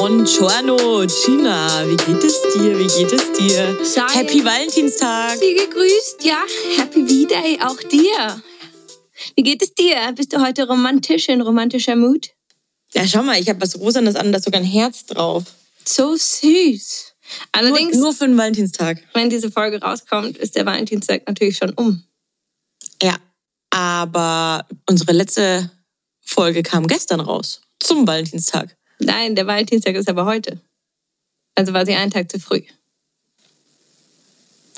[0.00, 1.86] Buongiorno, Gina.
[1.86, 2.78] Wie geht es dir?
[2.78, 3.84] Wie geht es dir?
[3.84, 5.36] Sei- Happy Valentinstag.
[5.36, 6.38] Sie gegrüßt, ja.
[6.78, 8.42] Happy V-Day auch dir.
[9.36, 9.96] Wie geht es dir?
[10.16, 12.30] Bist du heute romantisch, in romantischer Mut?
[12.94, 15.44] Ja, schau mal, ich habe was Rosanes an, da ist sogar ein Herz drauf.
[15.84, 16.40] So süß.
[16.40, 19.02] Nur, Allerdings, nur für den Valentinstag.
[19.12, 22.02] wenn diese Folge rauskommt, ist der Valentinstag natürlich schon um.
[23.02, 23.16] Ja,
[23.68, 25.70] aber unsere letzte
[26.22, 27.60] Folge kam gestern raus.
[27.80, 28.78] Zum Valentinstag.
[29.00, 30.60] Nein, der Valentinstag ist aber heute.
[31.54, 32.62] Also war sie einen Tag zu früh.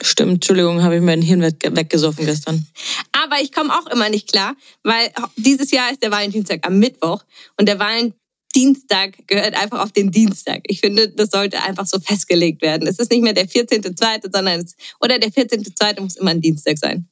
[0.00, 2.66] Stimmt, Entschuldigung, habe ich mein Hirn weg- weggesoffen gestern.
[3.12, 7.22] Aber ich komme auch immer nicht klar, weil dieses Jahr ist der Valentinstag am Mittwoch
[7.56, 10.62] und der Valentinstag gehört einfach auf den Dienstag.
[10.64, 12.88] Ich finde, das sollte einfach so festgelegt werden.
[12.88, 16.00] Es ist nicht mehr der 14.2., sondern es, oder der 14.2.
[16.00, 17.08] muss immer ein Dienstag sein.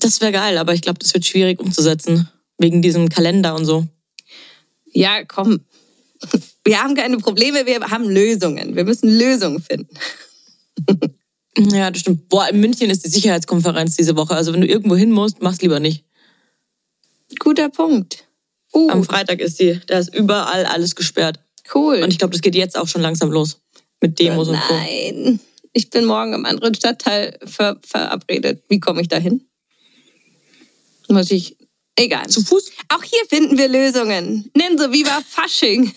[0.00, 2.28] Das wäre geil, aber ich glaube, das wird schwierig umzusetzen.
[2.58, 3.86] Wegen diesem Kalender und so.
[4.92, 5.60] Ja, komm.
[6.64, 8.76] Wir haben keine Probleme, wir haben Lösungen.
[8.76, 9.96] Wir müssen Lösungen finden.
[11.58, 12.28] Ja, das stimmt.
[12.28, 14.34] Boah, in München ist die Sicherheitskonferenz diese Woche.
[14.34, 16.04] Also wenn du irgendwo hin musst, mach's lieber nicht.
[17.38, 18.24] Guter Punkt.
[18.72, 19.80] Uh, Am Freitag ist die.
[19.86, 21.40] Da ist überall alles gesperrt.
[21.74, 22.02] cool.
[22.02, 23.60] Und ich glaube, das geht jetzt auch schon langsam los.
[24.00, 24.74] Mit Demos und so.
[24.74, 25.40] Nein,
[25.72, 28.64] ich bin morgen im anderen Stadtteil ver verabredet.
[28.68, 29.46] Wie komme ich da hin?
[31.08, 31.56] Muss ich.
[31.96, 32.28] Egal.
[32.28, 32.72] Zu Fuß?
[32.88, 34.50] Auch hier finden wir Lösungen.
[34.56, 35.92] Nenn so wie war Fasching.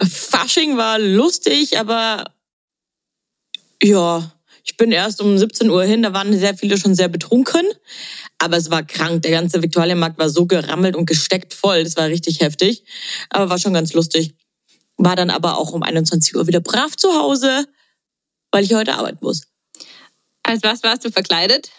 [0.00, 2.24] Fasching war lustig, aber
[3.82, 4.32] ja,
[4.64, 7.66] ich bin erst um 17 Uhr hin, da waren sehr viele schon sehr betrunken.
[8.38, 9.22] Aber es war krank.
[9.22, 11.84] Der ganze Viktualienmarkt war so gerammelt und gesteckt voll.
[11.84, 12.84] Das war richtig heftig.
[13.28, 14.34] Aber war schon ganz lustig.
[14.96, 17.66] War dann aber auch um 21 Uhr wieder brav zu Hause,
[18.50, 19.46] weil ich heute arbeiten muss.
[20.42, 21.70] Als was warst du verkleidet?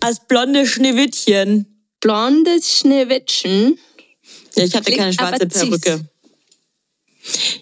[0.00, 1.84] Als blonde Schneewittchen.
[2.00, 3.78] Blondes Schneewittchen.
[4.56, 5.46] Ja, ich hatte Klingt keine schwarze.
[5.46, 6.08] Perücke.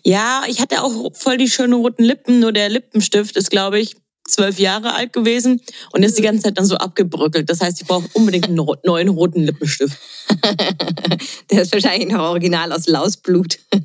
[0.02, 3.96] Ja, ich hatte auch voll die schönen roten Lippen, nur der Lippenstift ist, glaube ich,
[4.26, 5.60] zwölf Jahre alt gewesen
[5.92, 7.50] und ist die ganze Zeit dann so abgebröckelt.
[7.50, 9.98] Das heißt, ich brauche unbedingt einen neuen roten Lippenstift.
[11.50, 13.58] Der ist wahrscheinlich noch original aus Lausblut.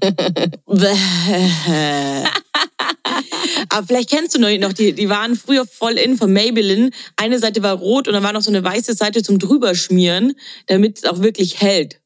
[3.70, 6.92] Aber vielleicht kennst du noch, die, die waren früher voll in von Maybelline.
[7.18, 10.36] Eine Seite war rot und dann war noch so eine weiße Seite zum drüberschmieren,
[10.68, 12.00] damit es auch wirklich hält.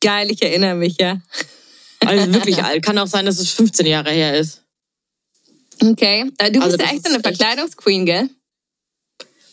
[0.00, 1.20] Geil, ich erinnere mich, ja.
[2.04, 2.84] Also wirklich alt.
[2.84, 4.62] Kann auch sein, dass es 15 Jahre her ist.
[5.82, 6.30] Okay.
[6.38, 8.30] Äh, Du Also bist ja das echt so eine Verkleidungsqueen, gell?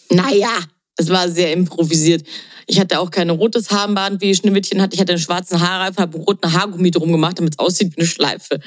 [0.10, 0.60] Naja,
[0.98, 2.26] es war sehr improvisiert.
[2.68, 4.96] Ich hatte auch kein rotes Haarband, wie Schneewittchen hatte.
[4.96, 8.02] Ich hatte einen schwarzen Haarreif, habe einen roten Haargummi drum gemacht, damit es aussieht wie
[8.02, 8.60] eine Schleife.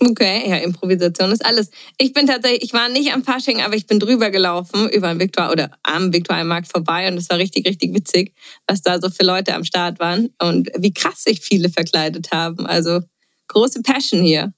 [0.00, 1.70] Okay, ja, Improvisation ist alles.
[1.98, 5.20] Ich bin tatsächlich, ich war nicht am Fasching, aber ich bin drüber gelaufen über den
[5.20, 8.34] Viktor oder am Viktualienmarkt vorbei und es war richtig, richtig witzig,
[8.66, 12.66] was da so für Leute am Start waren und wie krass sich viele verkleidet haben.
[12.66, 13.00] Also
[13.48, 14.52] große Passion hier.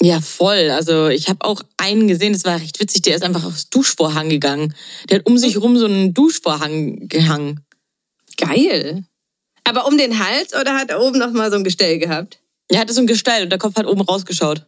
[0.00, 0.70] Ja, voll.
[0.70, 4.30] Also ich habe auch einen gesehen, das war recht witzig, der ist einfach aufs Duschvorhang
[4.30, 4.74] gegangen.
[5.10, 7.60] Der hat um sich rum so einen Duschvorhang gehangen.
[8.38, 9.04] Geil.
[9.64, 12.41] Aber um den Hals oder hat er oben noch mal so ein Gestell gehabt?
[12.72, 14.66] Er hatte so ein Gestell und der Kopf hat oben rausgeschaut.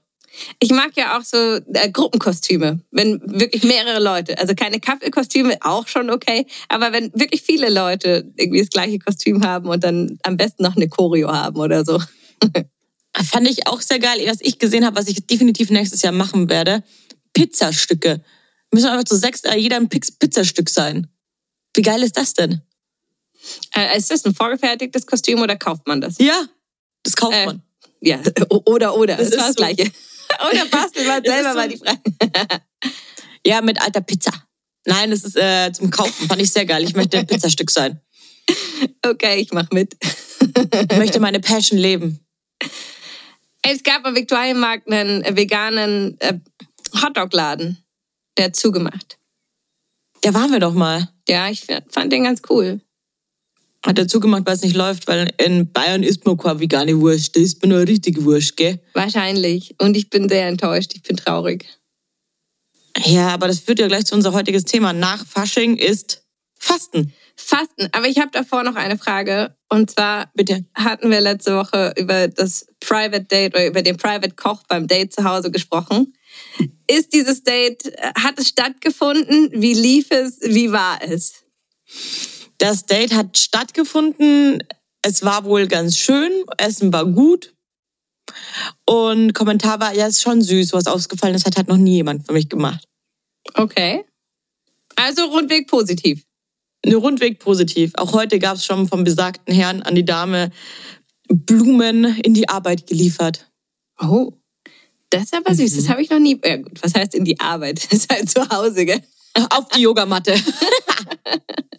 [0.59, 5.87] Ich mag ja auch so äh, Gruppenkostüme, wenn wirklich mehrere Leute, also keine Kaffeekostüme, auch
[5.87, 10.37] schon okay, aber wenn wirklich viele Leute irgendwie das gleiche Kostüm haben und dann am
[10.37, 12.03] besten noch eine Choreo haben oder so.
[13.25, 16.51] Fand ich auch sehr geil, was ich gesehen habe, was ich definitiv nächstes Jahr machen
[16.51, 16.83] werde.
[17.33, 18.23] Pizzastücke.
[18.73, 21.07] Müssen einfach zu sechs, äh, jeder ein Pizzastück sein.
[21.77, 22.61] Wie geil ist das denn?
[23.75, 26.17] Äh, ist das ein vorgefertigtes Kostüm oder kauft man das?
[26.19, 26.45] Ja,
[27.05, 27.63] das kauft Äh, man.
[28.01, 28.21] Ja,
[28.67, 29.17] oder, oder.
[29.17, 29.57] Das Das, war das.
[29.57, 29.91] Gleiche.
[30.51, 32.01] oder bastelt man selber mal die Frage.
[33.47, 34.33] Ja, mit alter Pizza.
[34.87, 36.27] Nein, das ist äh, zum Kaufen.
[36.29, 36.83] Fand ich sehr geil.
[36.83, 38.01] Ich möchte ein Pizzastück sein.
[39.05, 39.95] Okay, ich mach mit.
[40.41, 42.21] Ich möchte meine Passion leben.
[43.61, 46.39] Es gab am Viktualienmarkt einen äh, veganen äh,
[47.03, 47.85] Hotdog-Laden.
[48.39, 49.19] Der hat zugemacht.
[50.23, 51.11] Da waren wir doch mal.
[51.29, 52.81] Ja, ich fand den ganz cool.
[53.85, 57.37] Hat er zugemacht, weil es nicht läuft, weil in Bayern isst man keine vegane Wurst.
[57.37, 58.81] Da isst man nur eine richtige Wurst, gell?
[58.95, 59.75] Wahrscheinlich.
[59.79, 60.93] Und ich bin sehr enttäuscht.
[60.95, 61.67] Ich bin traurig.
[63.05, 64.95] Ja, aber das führt ja gleich zu unser heutiges Thema.
[64.95, 66.23] Nach Fasching ist
[66.59, 67.13] Fasten.
[67.37, 67.89] Fasten.
[67.93, 69.55] Aber ich habe davor noch eine Frage.
[69.69, 70.65] Und zwar Bitte.
[70.75, 75.13] hatten wir letzte Woche über das Private Date oder über den Private Koch beim Date
[75.13, 76.15] zu Hause gesprochen.
[76.87, 79.51] Ist dieses Date, äh, hat es stattgefunden?
[79.53, 80.39] Wie lief es?
[80.41, 81.35] Wie war es?
[82.59, 84.63] Das Date hat stattgefunden.
[85.03, 86.31] Es war wohl ganz schön.
[86.59, 87.55] Essen war gut.
[88.87, 90.73] Und Kommentar war, ja, ist schon süß.
[90.73, 92.85] Was ausgefallen ist, hat halt noch nie jemand für mich gemacht.
[93.55, 94.05] Okay.
[94.97, 96.23] Also rundweg positiv.
[96.85, 97.93] Eine Rundweg positiv.
[97.97, 100.51] Auch heute gab es schon vom besagten Herrn an die Dame
[101.29, 103.51] Blumen in die Arbeit geliefert.
[104.01, 104.33] Oh.
[105.11, 105.77] Das ist aber süß.
[105.77, 106.41] Das habe ich noch nie.
[106.45, 107.83] Ja, gut, was heißt in die Arbeit?
[107.91, 109.03] Das ist halt zu Hause, gell?
[109.51, 110.35] Auf die Yogamatte.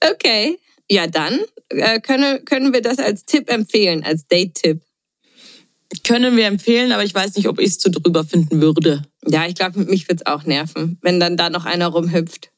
[0.00, 0.58] Okay.
[0.88, 1.40] Ja, dann
[1.70, 4.82] äh, können, können wir das als Tipp empfehlen, als Date-Tipp.
[6.04, 9.02] Können wir empfehlen, aber ich weiß nicht, ob ich es zu drüber finden würde.
[9.26, 12.50] Ja, ich glaube, mich wird's auch nerven, wenn dann da noch einer rumhüpft.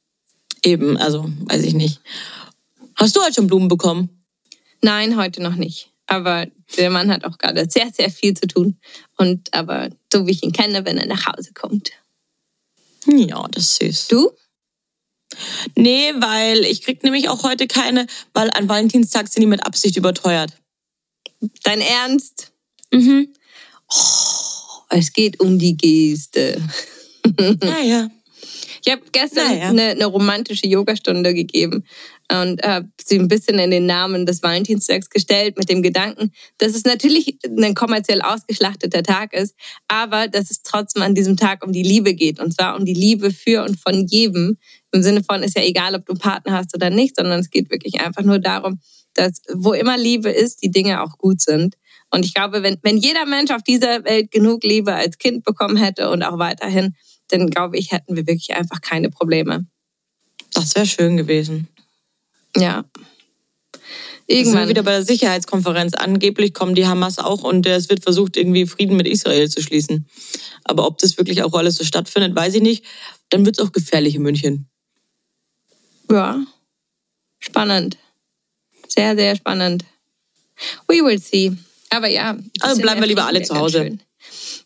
[0.63, 2.01] Eben, also weiß ich nicht.
[2.97, 4.25] Hast du heute schon Blumen bekommen?
[4.83, 5.91] Nein, heute noch nicht.
[6.07, 6.47] Aber
[6.77, 8.79] der Mann hat auch gerade sehr, sehr viel zu tun.
[9.17, 11.93] Und aber so wie ich ihn kenne, wenn er nach Hause kommt.
[13.07, 14.09] Ja, das ist süß.
[14.09, 14.31] Du?
[15.77, 19.97] Nee, weil ich krieg nämlich auch heute keine, weil an Valentinstag sind die mit Absicht
[19.97, 20.53] überteuert.
[21.63, 22.53] Dein Ernst?
[22.93, 23.29] Mhm.
[23.91, 26.61] Oh, es geht um die Geste.
[27.63, 28.09] Naja.
[28.85, 29.69] Ich habe gestern Naja.
[29.69, 31.85] eine, eine romantische Yogastunde gegeben
[32.33, 36.75] und habe sie ein bisschen in den Namen des Valentinstags gestellt mit dem Gedanken, dass
[36.75, 39.55] es natürlich ein kommerziell ausgeschlachteter Tag ist,
[39.89, 42.95] aber dass es trotzdem an diesem Tag um die Liebe geht und zwar um die
[42.95, 44.57] Liebe für und von jedem.
[44.93, 47.51] Im Sinne von ist ja egal, ob du einen Partner hast oder nicht, sondern es
[47.51, 48.81] geht wirklich einfach nur darum,
[49.15, 51.77] dass wo immer Liebe ist, die Dinge auch gut sind.
[52.11, 55.77] Und ich glaube, wenn, wenn jeder Mensch auf dieser Welt genug Liebe als Kind bekommen
[55.77, 56.95] hätte und auch weiterhin,
[57.29, 59.67] dann glaube ich, hätten wir wirklich einfach keine Probleme.
[60.55, 61.69] Das wäre schön gewesen.
[62.57, 62.85] Ja.
[64.27, 64.69] Irgendwann sind wir Irgendwann.
[64.69, 65.95] wieder bei der Sicherheitskonferenz.
[65.95, 70.07] Angeblich kommen die Hamas auch und es wird versucht, irgendwie Frieden mit Israel zu schließen.
[70.65, 72.85] Aber ob das wirklich auch alles so stattfindet, weiß ich nicht.
[73.31, 74.69] Dann wird es auch gefährlich in München.
[76.11, 76.45] Ja.
[77.39, 77.97] Spannend.
[78.89, 79.85] Sehr, sehr spannend.
[80.87, 81.53] We will see.
[81.91, 82.37] Aber ja.
[82.61, 83.79] Also bleiben wir lieber alle zu Hause.
[83.79, 84.01] schön.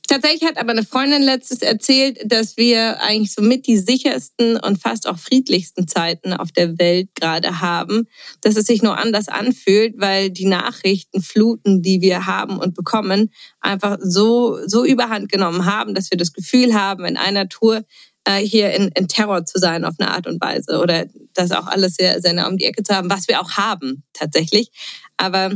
[0.09, 5.09] Tatsächlich hat aber eine Freundin letztes erzählt, dass wir eigentlich somit die sichersten und fast
[5.09, 8.09] auch friedlichsten Zeiten auf der Welt gerade haben.
[8.41, 13.99] Dass es sich nur anders anfühlt, weil die Nachrichtenfluten, die wir haben und bekommen, einfach
[14.03, 17.83] so, so überhand genommen haben, dass wir das Gefühl haben, in einer Tour
[18.29, 21.95] hier in, in Terror zu sein auf eine Art und Weise oder das auch alles
[21.95, 24.71] sehr, sehr nah um die Ecke zu haben, was wir auch haben tatsächlich.
[25.17, 25.53] Aber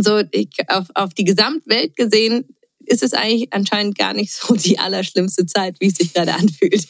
[0.00, 2.46] so ich, auf, auf die Gesamtwelt gesehen
[2.86, 6.86] ist es eigentlich anscheinend gar nicht so die allerschlimmste Zeit, wie es sich gerade anfühlt.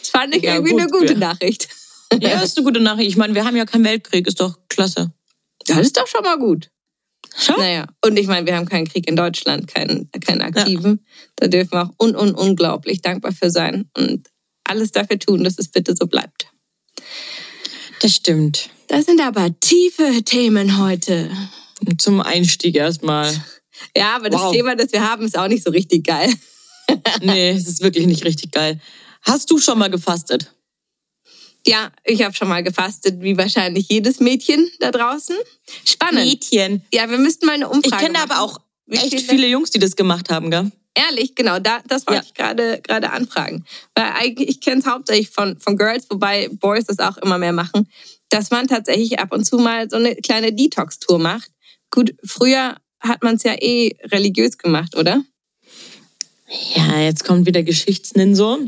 [0.00, 1.18] Das fand ich Ja, irgendwie gut, eine gute ja.
[1.18, 1.68] Nachricht.
[2.20, 3.08] Ja, ist eine gute Nachricht.
[3.08, 5.12] Ich meine, wir haben ja keinen Weltkrieg, ist doch klasse.
[5.66, 6.70] Das ist doch schon mal gut.
[7.36, 7.56] Schon?
[7.58, 11.06] Naja, und ich meine, wir haben keinen Krieg in Deutschland, keinen, keinen aktiven.
[11.36, 14.28] Da dürfen wir auch un, un, unglaublich dankbar für sein und
[14.70, 16.46] alles dafür tun, dass es bitte so bleibt.
[18.00, 18.70] Das stimmt.
[18.88, 21.30] Das sind aber tiefe Themen heute.
[21.98, 23.32] Zum Einstieg erstmal.
[23.96, 24.52] Ja, aber das Wow.
[24.52, 26.32] Thema, das wir haben, ist auch nicht so richtig geil.
[27.22, 28.80] Nee, es ist wirklich nicht richtig geil.
[29.22, 30.52] Hast du schon mal gefastet?
[31.64, 35.36] Ja, ich habe schon mal gefastet, wie wahrscheinlich jedes Mädchen da draußen.
[35.84, 36.24] Spannend.
[36.24, 36.82] Mädchen.
[36.92, 38.58] Ja, wir müssten mal eine Ich Umfrage kenne aber auch
[38.90, 40.72] echt viele- viele Jungs, die das gemacht haben, gell?
[40.94, 42.26] Ehrlich, genau, da, das wollte Ja.
[42.26, 43.64] ich gerade gerade anfragen.
[43.94, 47.52] Weil eigentlich, ich kenne es hauptsächlich von, von Girls, wobei Boys das auch immer mehr
[47.52, 47.88] machen,
[48.28, 51.50] dass man tatsächlich ab und zu mal so eine kleine Detox-Tour macht.
[51.90, 55.22] Gut, früher hat man es ja eh religiös gemacht, oder?
[56.74, 58.58] Ja, jetzt kommt wieder Geschichtsninsor.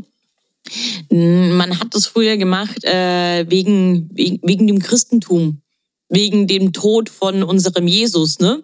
[1.09, 5.61] Man hat das früher gemacht äh, wegen, wegen, wegen dem Christentum.
[6.09, 8.63] Wegen dem Tod von unserem Jesus, ne?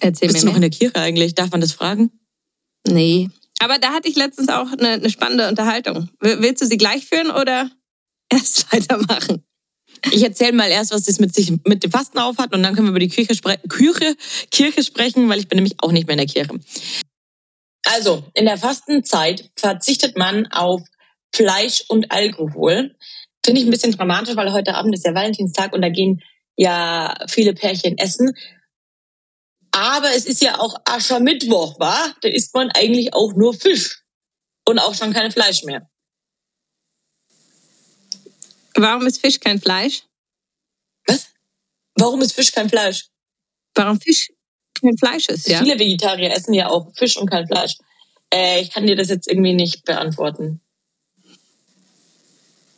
[0.00, 0.56] Erzähl Bist mir du noch mehr.
[0.64, 1.34] in der Kirche eigentlich?
[1.34, 2.10] Darf man das fragen?
[2.86, 3.28] Nee.
[3.60, 6.08] Aber da hatte ich letztens auch eine, eine spannende Unterhaltung.
[6.20, 7.70] Willst du sie gleich führen oder
[8.30, 9.44] erst weitermachen?
[10.12, 12.74] Ich erzähle mal erst, was das mit sich mit dem Fasten auf hat und dann
[12.74, 14.16] können wir über die Kirche, spre Kirche,
[14.50, 16.58] Kirche sprechen, weil ich bin nämlich auch nicht mehr in der Kirche.
[17.84, 20.82] Also, in der Fastenzeit verzichtet man auf
[21.34, 22.94] Fleisch und Alkohol.
[23.44, 26.22] Finde ich ein bisschen dramatisch, weil heute Abend ist ja Valentinstag und da gehen
[26.56, 28.32] ja viele Pärchen essen.
[29.72, 32.14] Aber es ist ja auch Aschermittwoch, wa?
[32.22, 34.02] Da isst man eigentlich auch nur Fisch
[34.66, 35.88] und auch schon kein Fleisch mehr.
[38.74, 40.04] Warum ist Fisch kein Fleisch?
[41.06, 41.26] Was?
[41.94, 43.08] Warum ist Fisch kein Fleisch?
[43.74, 44.30] Warum Fisch
[44.80, 45.58] kein Fleisch ist, ja?
[45.60, 47.76] Viele Vegetarier essen ja auch Fisch und kein Fleisch.
[48.32, 50.60] Äh, ich kann dir das jetzt irgendwie nicht beantworten.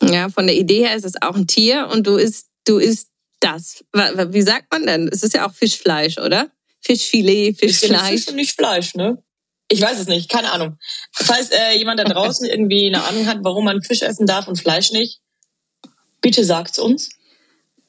[0.03, 3.09] Ja, von der Idee her ist es auch ein Tier und du isst, du isst
[3.41, 3.85] das.
[3.93, 5.09] Wie sagt man denn?
[5.09, 6.51] Es ist ja auch Fischfleisch, oder?
[6.83, 8.15] Fischfilet, Fischfleisch.
[8.15, 9.23] Ist nicht Fleisch, ne?
[9.69, 10.79] Ich weiß es nicht, keine Ahnung.
[11.13, 14.59] Falls äh, jemand da draußen irgendwie eine Ahnung hat, warum man Fisch essen darf und
[14.59, 15.21] Fleisch nicht,
[16.21, 17.11] bitte sagt's uns.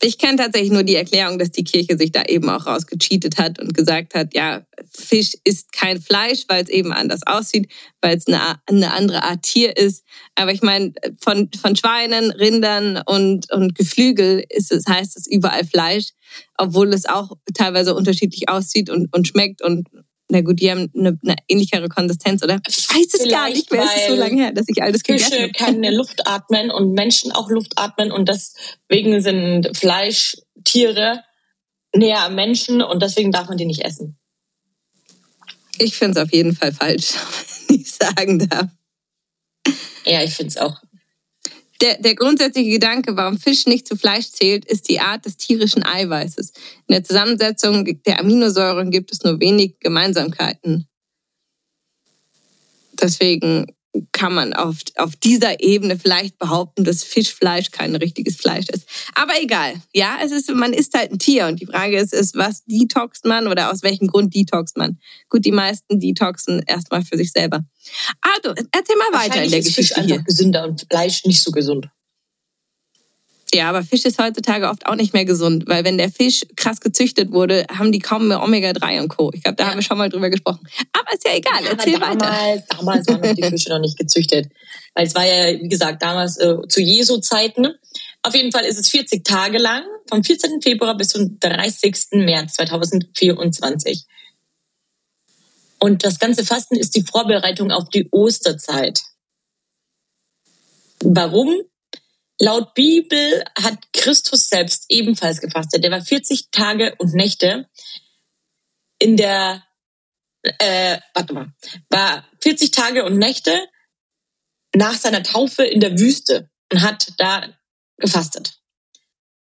[0.05, 3.57] Ich kenne tatsächlich nur die Erklärung, dass die Kirche sich da eben auch rausgecheatet hat
[3.59, 8.27] und gesagt hat, ja, Fisch ist kein Fleisch, weil es eben anders aussieht, weil es
[8.27, 10.03] eine, eine andere Art Tier ist.
[10.35, 10.91] Aber ich meine,
[11.21, 16.09] von, von Schweinen, Rindern und, und Geflügel ist es, heißt es überall Fleisch,
[16.57, 19.87] obwohl es auch teilweise unterschiedlich aussieht und, und schmeckt und
[20.29, 22.59] na gut, die haben eine, eine ähnlichere Konsistenz, oder?
[22.67, 23.83] Ich weiß es Vielleicht, gar nicht mehr.
[23.83, 25.51] Es ist so lange her, dass ich alles Fische gegessen habe.
[25.53, 31.23] Fische können Luft atmen und Menschen auch Luft atmen und deswegen sind Fleischtiere
[31.95, 34.17] näher am Menschen und deswegen darf man die nicht essen.
[35.77, 37.13] Ich finde es auf jeden Fall falsch,
[37.67, 38.67] wenn ich sagen darf.
[40.05, 40.81] Ja, ich finde es auch
[41.83, 45.83] der, der grundsätzliche Gedanke, warum Fisch nicht zu Fleisch zählt, ist die Art des tierischen
[45.83, 46.53] Eiweißes.
[46.87, 50.87] In der Zusammensetzung der Aminosäuren gibt es nur wenig Gemeinsamkeiten.
[52.93, 53.65] Deswegen
[54.11, 58.87] kann man auf, auf dieser Ebene vielleicht behaupten, dass Fischfleisch kein richtiges Fleisch ist.
[59.13, 59.75] Aber egal.
[59.93, 63.25] Ja, es ist, man isst halt ein Tier und die Frage ist, ist, was detoxt
[63.25, 64.99] man oder aus welchem Grund detoxt man?
[65.29, 67.63] Gut, die meisten detoxen erstmal für sich selber.
[68.21, 69.95] Also, erzähl mal weiter in der Geschichte.
[69.95, 71.87] Fisch einfach gesünder und Fleisch nicht so gesund.
[73.53, 76.79] Ja, aber Fisch ist heutzutage oft auch nicht mehr gesund, weil wenn der Fisch krass
[76.81, 79.31] gezüchtet wurde, haben die kaum mehr Omega-3 und Co.
[79.33, 79.69] Ich glaube, da ja.
[79.69, 80.67] haben wir schon mal drüber gesprochen.
[80.91, 82.63] Aber ist ja egal, ja, erzähl damals, weiter.
[82.69, 84.49] Damals waren die Fische noch nicht gezüchtet.
[84.95, 87.67] Weil es war ja, wie gesagt, damals äh, zu Jesu-Zeiten.
[88.23, 90.61] Auf jeden Fall ist es 40 Tage lang, vom 14.
[90.61, 91.95] Februar bis zum 30.
[92.13, 94.05] März 2024.
[95.79, 99.01] Und das ganze Fasten ist die Vorbereitung auf die Osterzeit.
[101.03, 101.53] Warum?
[102.39, 105.83] Laut Bibel hat Christus selbst ebenfalls gefastet.
[105.83, 107.69] Der war 40 Tage und Nächte
[108.99, 109.63] in der,
[110.41, 111.53] äh, warte mal,
[111.89, 113.67] war 40 Tage und Nächte
[114.75, 117.47] nach seiner Taufe in der Wüste und hat da
[117.97, 118.59] gefastet.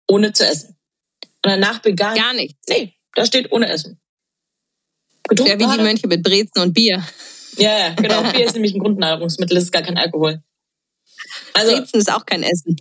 [0.07, 0.77] Ohne zu essen.
[1.43, 2.15] Und danach begann.
[2.15, 2.59] Gar nichts.
[2.67, 4.01] Nee, da steht ohne Essen.
[5.27, 7.03] Getrunken ja, wie die Mönche mit Brezen und Bier.
[7.57, 8.21] Ja, ja, genau.
[8.31, 10.43] Bier ist nämlich ein Grundnahrungsmittel, das ist gar kein Alkohol.
[11.53, 12.77] Also, Brezen ist auch kein Essen.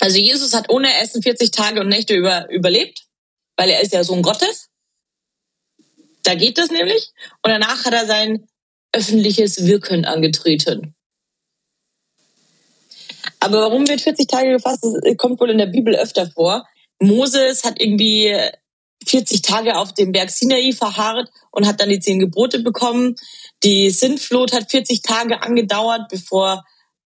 [0.00, 3.04] Also Jesus hat ohne Essen 40 Tage und Nächte über, überlebt,
[3.56, 4.70] weil er ist ja Sohn Gottes.
[6.22, 7.10] Da geht das nämlich.
[7.42, 8.48] Und danach hat er sein
[8.92, 10.94] öffentliches Wirken angetreten.
[13.40, 14.82] Aber warum wird 40 Tage gefasst?
[14.82, 16.66] Das kommt wohl in der Bibel öfter vor.
[16.98, 18.34] Moses hat irgendwie
[19.06, 23.16] 40 Tage auf dem Berg Sinai verharrt und hat dann die zehn Gebote bekommen.
[23.62, 26.64] Die Sintflut hat 40 Tage angedauert, bevor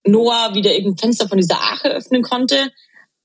[0.04, 2.72] Noah wieder irgendein Fenster von dieser Arche öffnen konnte.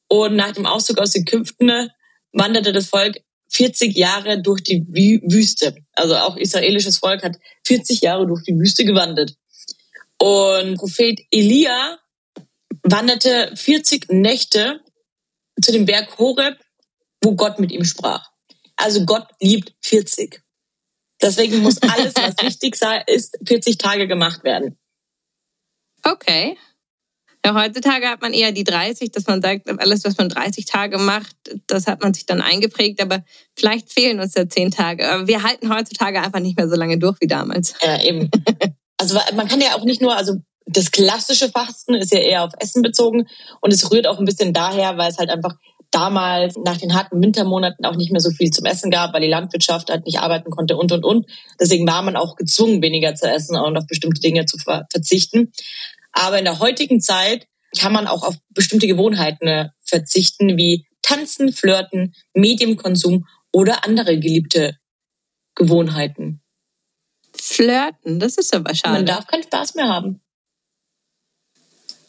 [0.08, 1.89] Und nach dem Auszug aus Ägypten
[2.32, 3.17] wanderte das Volk
[3.50, 5.75] 40 Jahre durch die Wüste.
[5.94, 9.36] Also auch israelisches Volk hat 40 Jahre durch die Wüste gewandert.
[10.17, 11.98] Und Prophet Elia
[12.84, 14.82] wanderte 40 Nächte
[15.62, 16.60] zu dem Berg Horeb,
[17.22, 18.29] wo Gott mit ihm sprach.
[18.75, 20.41] Also Gott liebt 40.
[21.22, 24.77] Deswegen muss alles, was wichtig sei, ist 40 Tage gemacht werden.
[26.05, 26.57] Okay.
[27.45, 30.97] Ja, heutzutage hat man eher die 30, dass man sagt, alles, was man 30 Tage
[30.97, 31.35] macht,
[31.67, 33.24] das hat man sich dann eingeprägt, aber
[33.55, 35.07] vielleicht fehlen uns ja 10 Tage.
[35.07, 37.75] Aber wir halten heutzutage einfach nicht mehr so lange durch wie damals.
[37.83, 38.31] Ja, eben.
[38.97, 42.53] Also man kann ja auch nicht nur, also das klassische Fasten ist ja eher auf
[42.57, 43.27] Essen bezogen
[43.62, 45.55] und es rührt auch ein bisschen daher, weil es halt einfach
[45.91, 49.29] damals nach den harten Wintermonaten auch nicht mehr so viel zum Essen gab, weil die
[49.29, 51.25] Landwirtschaft halt nicht arbeiten konnte und und und.
[51.59, 55.53] Deswegen war man auch gezwungen, weniger zu essen und auf bestimmte Dinge zu verzichten.
[56.15, 61.51] Aber in der heutigen Zeit kann man auch auf bestimmte Gewohnheiten äh, verzichten, wie Tanzen,
[61.51, 64.77] Flirten, Medienkonsum oder andere geliebte
[65.55, 66.41] Gewohnheiten.
[67.36, 68.95] Flirten, das ist aber schade.
[68.95, 70.22] Man darf keinen Spaß mehr haben.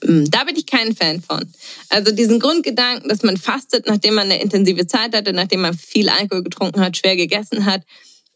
[0.04, 1.52] Hm, da bin ich kein Fan von.
[1.88, 6.08] Also diesen Grundgedanken, dass man fastet, nachdem man eine intensive Zeit hatte, nachdem man viel
[6.08, 7.82] Alkohol getrunken hat, schwer gegessen hat,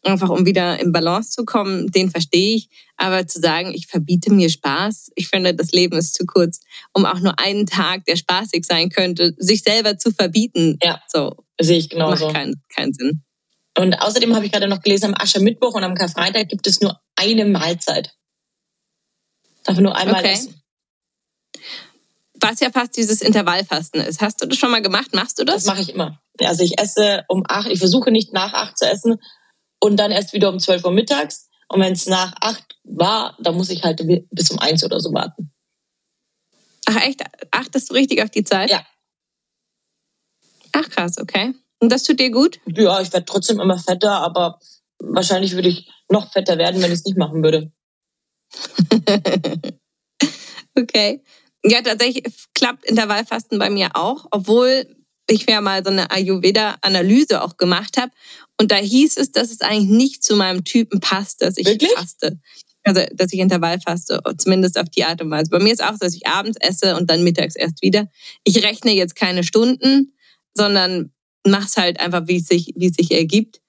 [0.03, 2.69] einfach um wieder in Balance zu kommen, den verstehe ich.
[2.97, 6.61] Aber zu sagen, ich verbiete mir Spaß, ich finde, das Leben ist zu kurz,
[6.93, 10.77] um auch nur einen Tag, der spaßig sein könnte, sich selber zu verbieten.
[10.83, 12.25] Ja, so sehe ich genauso.
[12.25, 13.23] Macht keinen, keinen Sinn.
[13.77, 16.99] Und außerdem habe ich gerade noch gelesen, am Aschermittwoch und am Karfreitag gibt es nur
[17.15, 18.13] eine Mahlzeit.
[19.63, 20.33] Darf nur einmal okay.
[20.33, 20.61] essen.
[22.35, 24.19] Was ja fast dieses Intervallfasten ist.
[24.19, 25.13] Hast du das schon mal gemacht?
[25.13, 25.63] Machst du das?
[25.63, 26.19] Das mache ich immer.
[26.39, 27.69] Also ich esse um acht.
[27.69, 29.19] Ich versuche nicht nach acht zu essen,
[29.81, 31.49] und dann erst wieder um 12 Uhr mittags.
[31.67, 35.13] Und wenn es nach acht war, dann muss ich halt bis um eins oder so
[35.13, 35.51] warten.
[36.85, 37.21] Ach echt?
[37.51, 38.69] Achtest du richtig auf die Zeit?
[38.69, 38.85] Ja.
[40.73, 41.53] Ach krass, okay.
[41.79, 42.59] Und das tut dir gut?
[42.65, 44.59] Ja, ich werde trotzdem immer fetter, aber
[44.99, 47.71] wahrscheinlich würde ich noch fetter werden, wenn ich es nicht machen würde.
[50.77, 51.23] okay.
[51.63, 52.23] Ja, tatsächlich
[52.53, 54.95] klappt Intervallfasten bei mir auch, obwohl
[55.31, 58.11] ich ja mal so eine Ayurveda-Analyse auch gemacht habe.
[58.59, 61.91] Und da hieß es, dass es eigentlich nicht zu meinem Typen passt, dass ich Wirklich?
[61.91, 62.39] faste.
[62.83, 65.51] Also, dass ich Intervall faste, zumindest auf die Art und Weise.
[65.51, 68.09] Bei mir ist auch so, dass ich abends esse und dann mittags erst wieder.
[68.43, 70.13] Ich rechne jetzt keine Stunden,
[70.53, 71.11] sondern
[71.45, 73.61] mach's halt einfach, wie es sich, wie es sich ergibt.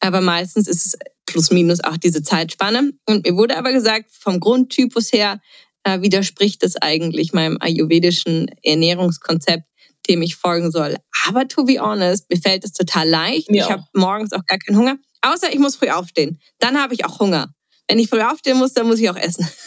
[0.00, 2.92] Aber meistens ist es plus minus auch diese Zeitspanne.
[3.06, 5.40] Und mir wurde aber gesagt, vom Grundtypus her
[5.84, 9.64] äh, widerspricht es eigentlich meinem ayurvedischen Ernährungskonzept,
[10.08, 10.96] dem ich folgen soll.
[11.26, 13.50] Aber to be honest, mir fällt es total leicht.
[13.50, 14.96] Mir ich habe morgens auch gar keinen Hunger.
[15.22, 16.40] Außer ich muss früh aufstehen.
[16.58, 17.48] Dann habe ich auch Hunger.
[17.88, 19.48] Wenn ich früh aufstehen muss, dann muss ich auch essen.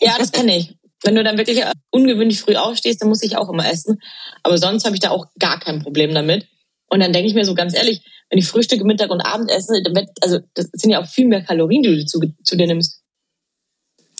[0.00, 0.76] Ja, das kenne ich.
[1.02, 4.00] Wenn du dann wirklich ungewöhnlich früh aufstehst, dann muss ich auch immer essen.
[4.44, 6.46] Aber sonst habe ich da auch gar kein Problem damit.
[6.88, 9.82] Und dann denke ich mir so ganz ehrlich, wenn ich Frühstücke, Mittag und Abend esse,
[9.82, 12.66] dann wird, also das sind ja auch viel mehr Kalorien, die du zu, zu dir
[12.66, 13.02] nimmst.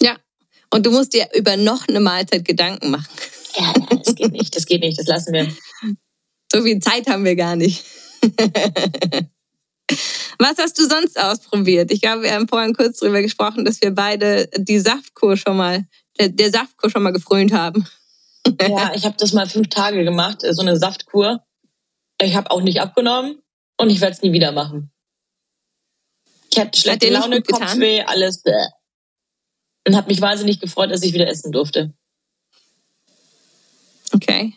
[0.01, 0.17] Ja.
[0.71, 3.09] Und du musst dir über noch eine Mahlzeit Gedanken machen.
[3.57, 5.51] Ja, nein, das geht nicht, das geht nicht, das lassen wir.
[6.53, 7.85] So viel Zeit haben wir gar nicht.
[10.39, 11.91] Was hast du sonst ausprobiert?
[11.91, 15.87] Ich glaube, wir haben vorhin kurz drüber gesprochen, dass wir beide die Saftkur schon mal,
[16.19, 17.87] der, der Saftkur schon mal gefrönt haben.
[18.61, 21.45] Ja, ich habe das mal fünf Tage gemacht, so eine Saftkur.
[22.21, 23.43] Ich habe auch nicht abgenommen
[23.79, 24.91] und ich werde es nie wieder machen.
[26.51, 27.43] Ich hatte schlechte Laune?
[27.43, 28.43] Kopfweh, alles.
[28.43, 28.53] Bäh.
[29.87, 31.95] Und habe mich wahnsinnig gefreut, dass ich wieder essen durfte.
[34.19, 34.55] Okay.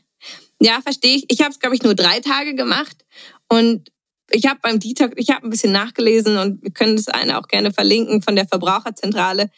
[0.60, 1.26] Ja, verstehe ich.
[1.30, 3.06] Ich habe es, glaube ich, nur drei Tage gemacht.
[3.50, 3.92] Und
[4.32, 7.48] ich habe beim Detox, ich habe ein bisschen nachgelesen und wir können das eine auch
[7.48, 9.50] gerne verlinken von der Verbraucherzentrale,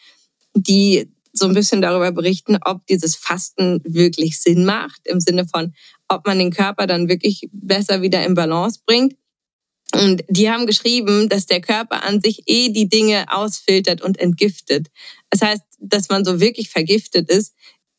[0.54, 5.74] die so ein bisschen darüber berichten, ob dieses Fasten wirklich Sinn macht, im Sinne von,
[6.08, 9.14] ob man den Körper dann wirklich besser wieder in Balance bringt.
[9.94, 14.88] Und die haben geschrieben, dass der Körper an sich eh die Dinge ausfiltert und entgiftet.
[15.30, 17.54] Das heißt, dass man so wirklich vergiftet ist,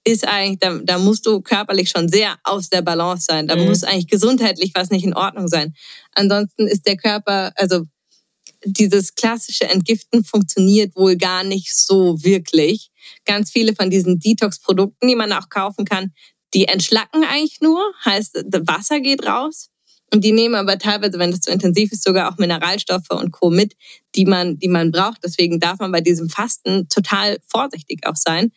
[0.07, 3.47] ist eigentlich, da, da musst du körperlich schon sehr aus der Balance sein.
[3.47, 3.65] Da Mhm.
[3.65, 5.73] muss eigentlich gesundheitlich was nicht in Ordnung sein.
[6.13, 7.81] Ansonsten ist der Körper, also
[8.65, 12.89] dieses klassische Entgiften funktioniert wohl gar nicht so wirklich.
[13.25, 16.13] Ganz viele von diesen Detox-Produkten, die man auch kaufen kann,
[16.53, 19.69] die entschlacken eigentlich nur, heißt, das Wasser geht raus.
[20.13, 23.49] Und die nehmen aber teilweise, wenn das zu intensiv ist, sogar auch Mineralstoffe und Co.
[23.49, 23.73] mit,
[24.15, 25.23] die man, die man braucht.
[25.23, 28.51] Deswegen darf man bei diesem Fasten total vorsichtig auch sein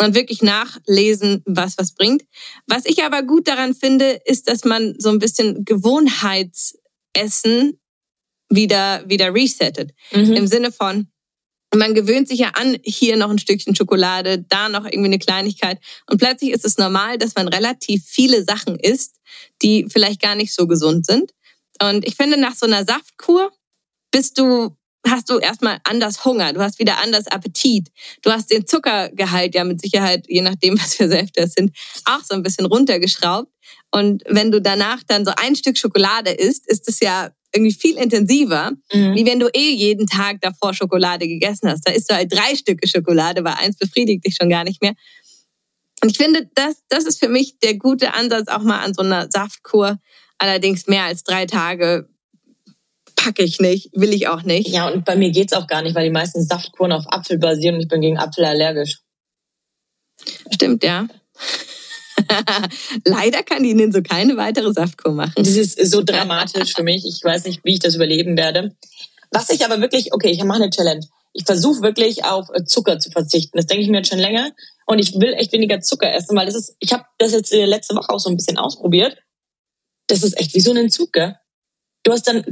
[0.00, 2.22] und wirklich nachlesen, was was bringt.
[2.66, 7.78] Was ich aber gut daran finde, ist, dass man so ein bisschen Gewohnheitsessen
[8.48, 9.92] wieder, wieder resettet.
[10.12, 10.32] Mhm.
[10.32, 11.12] Im Sinne von,
[11.74, 15.78] man gewöhnt sich ja an, hier noch ein Stückchen Schokolade, da noch irgendwie eine Kleinigkeit.
[16.08, 19.16] Und plötzlich ist es normal, dass man relativ viele Sachen isst,
[19.62, 21.32] die vielleicht gar nicht so gesund sind.
[21.80, 23.52] Und ich finde, nach so einer Saftkur
[24.10, 24.76] bist du,
[25.06, 27.88] hast du erstmal anders Hunger, du hast wieder anders Appetit.
[28.22, 32.22] Du hast den Zuckergehalt ja mit Sicherheit, je nachdem, was für Säfte es sind, auch
[32.24, 33.50] so ein bisschen runtergeschraubt.
[33.90, 37.96] Und wenn du danach dann so ein Stück Schokolade isst, ist es ja irgendwie viel
[37.98, 39.14] intensiver, Mhm.
[39.14, 41.86] wie wenn du eh jeden Tag davor Schokolade gegessen hast.
[41.86, 44.94] Da isst du halt drei Stücke Schokolade, weil eins befriedigt dich schon gar nicht mehr.
[46.02, 49.02] Und ich finde, das, das ist für mich der gute Ansatz auch mal an so
[49.02, 49.98] einer Saftkur.
[50.38, 52.08] Allerdings mehr als drei Tage
[53.22, 54.68] packe ich nicht, will ich auch nicht.
[54.68, 57.76] Ja, und bei mir geht's auch gar nicht, weil die meisten Saftkuren auf Apfel basieren
[57.76, 58.98] und ich bin gegen Apfel allergisch.
[60.50, 61.06] Stimmt, ja.
[63.04, 65.34] Leider kann die Ihnen so keine weitere Saftkur machen.
[65.36, 67.06] Das ist so dramatisch für mich.
[67.06, 68.76] Ich weiß nicht, wie ich das überleben werde.
[69.30, 71.06] Was ich aber wirklich, okay, ich mache eine Challenge.
[71.32, 73.56] Ich versuche wirklich auf äh, Zucker zu verzichten.
[73.56, 74.50] Das denke ich mir jetzt schon länger.
[74.86, 77.64] Und ich will echt weniger Zucker essen, weil das ist, ich habe das jetzt äh,
[77.64, 79.16] letzte Woche auch so ein bisschen ausprobiert.
[80.08, 81.36] Das ist echt wie so ein Entzug, gell?
[82.02, 82.44] Du hast dann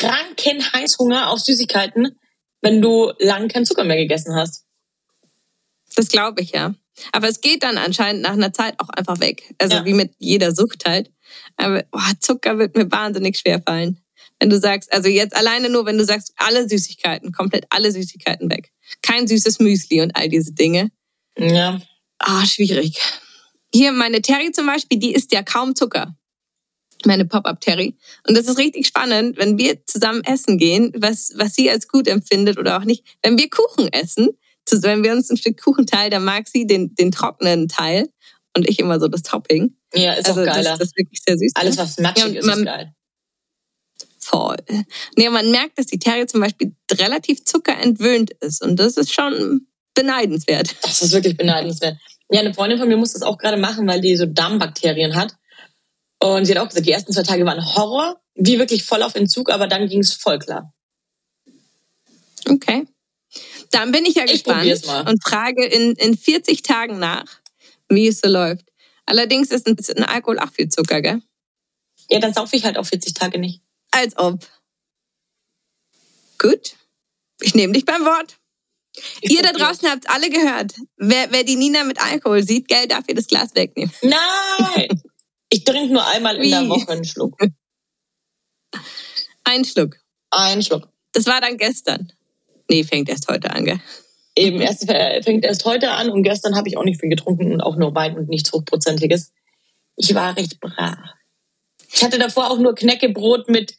[0.00, 2.18] kranken Heißhunger auf Süßigkeiten,
[2.62, 4.64] wenn du lang keinen Zucker mehr gegessen hast.
[5.94, 6.74] Das glaube ich, ja.
[7.12, 9.54] Aber es geht dann anscheinend nach einer Zeit auch einfach weg.
[9.58, 9.84] Also Ja.
[9.84, 11.10] wie mit jeder Sucht halt.
[11.56, 14.00] Aber oh, Zucker wird mir wahnsinnig schwer fallen.
[14.38, 18.50] Wenn du sagst, also jetzt alleine nur, wenn du sagst, alle Süßigkeiten, komplett alle Süßigkeiten
[18.50, 18.70] weg.
[19.02, 20.90] Kein süßes Müsli und all diese Dinge.
[21.38, 21.80] Ja.
[22.18, 22.98] Ah, schwierig.
[23.72, 26.14] Hier meine Terry zum Beispiel, die isst ja kaum Zucker.
[27.06, 27.96] Meine Pop-Up Terry.
[28.26, 32.08] Und das ist richtig spannend, wenn wir zusammen essen gehen, was, was sie als gut
[32.08, 33.04] empfindet oder auch nicht.
[33.22, 34.30] Wenn wir Kuchen essen,
[34.70, 38.08] wenn wir uns ein Stück Kuchen teilen, dann mag sie den, den trockenen Teil
[38.56, 39.76] und ich immer so das Topping.
[39.94, 40.70] Ja, ist also auch geiler.
[40.70, 41.52] Das, das ist wirklich sehr süß.
[41.54, 42.92] Alles, was matschig Ja, ist, man- ist geil.
[44.18, 44.56] Voll.
[45.14, 48.60] Nee, man merkt, dass die Terry zum Beispiel relativ zuckerentwöhnt ist.
[48.60, 50.74] Und das ist schon beneidenswert.
[50.82, 51.96] Das ist wirklich beneidenswert.
[52.30, 55.36] Ja, eine Freundin von mir muss das auch gerade machen, weil die so Darmbakterien hat.
[56.18, 59.14] Und sie hat auch gesagt, die ersten zwei Tage waren Horror, wie wirklich voll auf
[59.14, 60.72] Entzug, aber dann ging es voll klar.
[62.48, 62.86] Okay.
[63.70, 67.26] Dann bin ich ja ich gespannt und frage in, in 40 Tagen nach,
[67.88, 68.66] wie es so läuft.
[69.04, 71.20] Allerdings ist ein, ein Alkohol auch viel Zucker, gell?
[72.10, 73.62] Ja, dann saufe ich halt auch 40 Tage nicht.
[73.90, 74.46] Als ob.
[76.38, 76.76] Gut.
[77.40, 78.38] Ich nehme dich beim Wort.
[79.20, 80.72] Ich ihr da draußen habt alle gehört.
[80.96, 83.92] Wer, wer die Nina mit Alkohol sieht, Geld darf ihr das Glas wegnehmen.
[84.02, 85.02] Nein!
[85.56, 87.38] Ich trinke nur einmal in der Woche einen Schluck.
[89.44, 89.96] Ein Schluck.
[90.30, 90.86] Ein Schluck.
[91.12, 92.12] Das war dann gestern.
[92.68, 93.80] Nee, fängt erst heute an, gell?
[94.36, 97.62] Eben, erst fängt erst heute an und gestern habe ich auch nicht viel getrunken und
[97.62, 99.32] auch nur Wein und nichts Hochprozentiges.
[99.96, 100.98] Ich war recht brav.
[101.90, 103.76] Ich hatte davor auch nur Knäckebrot mit,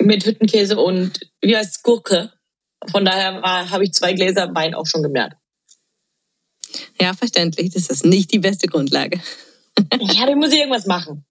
[0.00, 2.32] mit Hüttenkäse und wie heißt Gurke.
[2.90, 5.36] Von daher habe ich zwei Gläser Wein auch schon gemerkt.
[6.98, 7.74] Ja, verständlich.
[7.74, 9.20] Das ist nicht die beste Grundlage.
[10.00, 11.24] Ja, da muss ich irgendwas machen.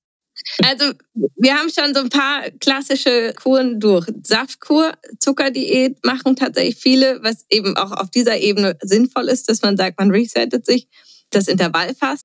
[0.64, 0.92] Also
[1.38, 4.08] wir haben schon so ein paar klassische Kuren durch.
[4.24, 9.78] Saftkur, Zuckerdiät machen tatsächlich viele, was eben auch auf dieser Ebene sinnvoll ist, dass man
[9.78, 10.88] sagt, man resettet sich.
[11.32, 12.25] Das Intervallfasten.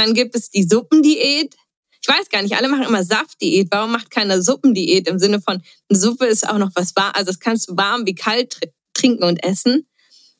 [0.00, 1.54] Dann gibt es die Suppendiät.
[2.00, 3.68] Ich weiß gar nicht, alle machen immer Saftdiät.
[3.70, 7.26] Warum macht keiner Suppendiät im Sinne von eine Suppe ist auch noch was warm, also
[7.26, 8.56] das kannst du warm wie kalt
[8.94, 9.86] trinken und essen.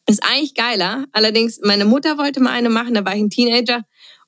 [0.07, 1.05] Ist eigentlich geiler.
[1.13, 3.85] Allerdings, meine Mutter wollte mal eine machen, da war ich ein Teenager.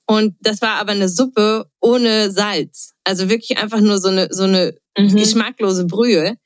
[0.06, 2.92] Und das war aber eine Suppe ohne Salz.
[3.04, 5.16] Also wirklich einfach nur so eine, so eine mhm.
[5.16, 6.36] geschmacklose Brühe.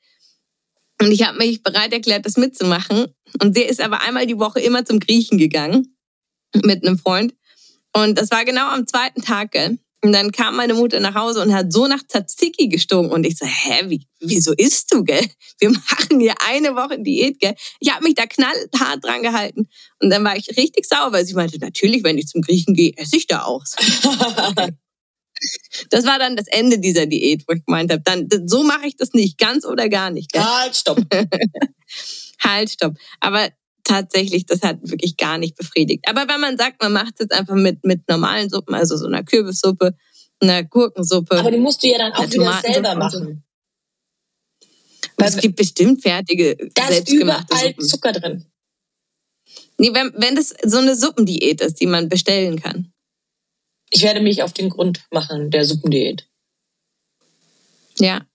[1.01, 3.07] Und ich habe mich bereit erklärt, das mitzumachen.
[3.41, 5.97] Und sie ist aber einmal die Woche immer zum Griechen gegangen
[6.63, 7.33] mit einem Freund.
[8.03, 9.51] Und das war genau am zweiten Tag.
[9.51, 9.79] Gell?
[10.03, 13.11] Und dann kam meine Mutter nach Hause und hat so nach Tzatziki gestunken.
[13.11, 15.25] Und ich so, hä, wie, wieso isst du, gell?
[15.59, 17.55] Wir machen hier eine Woche Diät, gell?
[17.79, 19.67] Ich habe mich da knallhart dran gehalten.
[19.99, 22.93] Und dann war ich richtig sauer, weil sie meinte, natürlich, wenn ich zum Griechen gehe,
[22.95, 23.63] esse ich da auch.
[25.91, 28.95] Das war dann das Ende dieser Diät, wo ich gemeint habe, dann so mache ich
[28.95, 30.31] das nicht, ganz oder gar nicht.
[30.31, 30.43] Gell?
[30.43, 30.99] Halt, stopp.
[32.39, 32.95] halt, stopp.
[33.19, 33.47] Aber
[33.87, 36.05] tatsächlich, das hat wirklich gar nicht befriedigt.
[36.07, 39.07] Aber wenn man sagt, man macht es jetzt einfach mit, mit normalen Suppen, also so
[39.07, 39.95] einer Kürbissuppe,
[40.39, 41.39] einer Gurkensuppe.
[41.39, 43.43] Aber die musst du ja dann auch wieder selber machen.
[45.15, 47.87] Weil es gibt bestimmt fertige, da selbstgemachte ist überall Suppen.
[47.87, 48.45] Zucker drin.
[49.79, 52.91] Nee, wenn, wenn das so eine Suppendiät ist, die man bestellen kann.
[53.89, 56.27] Ich werde mich auf den Grund machen der Suppendiät.
[57.99, 58.27] Ja.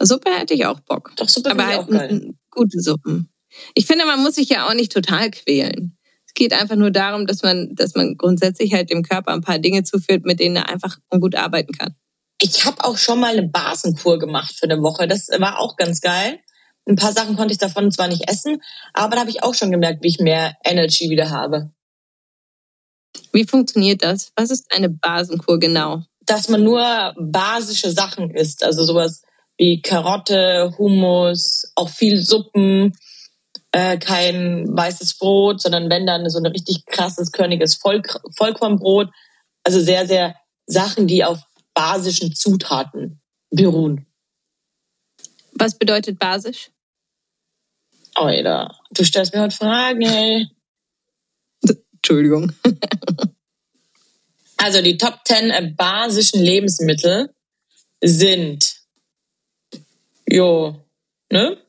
[0.00, 1.12] Suppe hätte ich auch Bock.
[1.16, 2.34] Doch, Suppe Aber halt auch geil.
[2.50, 3.31] gute Suppen.
[3.74, 5.96] Ich finde, man muss sich ja auch nicht total quälen.
[6.26, 9.58] Es geht einfach nur darum, dass man, dass man grundsätzlich halt dem Körper ein paar
[9.58, 11.94] Dinge zuführt, mit denen er einfach gut arbeiten kann.
[12.40, 15.06] Ich habe auch schon mal eine Basenkur gemacht für eine Woche.
[15.06, 16.40] Das war auch ganz geil.
[16.88, 18.60] Ein paar Sachen konnte ich davon zwar nicht essen,
[18.92, 21.70] aber da habe ich auch schon gemerkt, wie ich mehr Energy wieder habe.
[23.32, 24.32] Wie funktioniert das?
[24.36, 26.02] Was ist eine Basenkur genau?
[26.26, 29.22] Dass man nur basische Sachen isst, also sowas
[29.58, 32.96] wie Karotte, Hummus, auch viel Suppen,
[33.72, 39.10] äh, kein weißes Brot, sondern wenn dann so ein richtig krasses, körniges Vollk Vollkornbrot.
[39.64, 41.40] Also sehr, sehr Sachen, die auf
[41.74, 44.06] basischen Zutaten beruhen.
[45.54, 46.70] Was bedeutet basisch?
[48.14, 50.48] Alter, du stellst mir heute Fragen, ey.
[51.94, 52.52] Entschuldigung.
[54.56, 57.32] also die Top 10 basischen Lebensmittel
[58.02, 58.82] sind,
[60.28, 60.84] jo,
[61.30, 61.61] ne?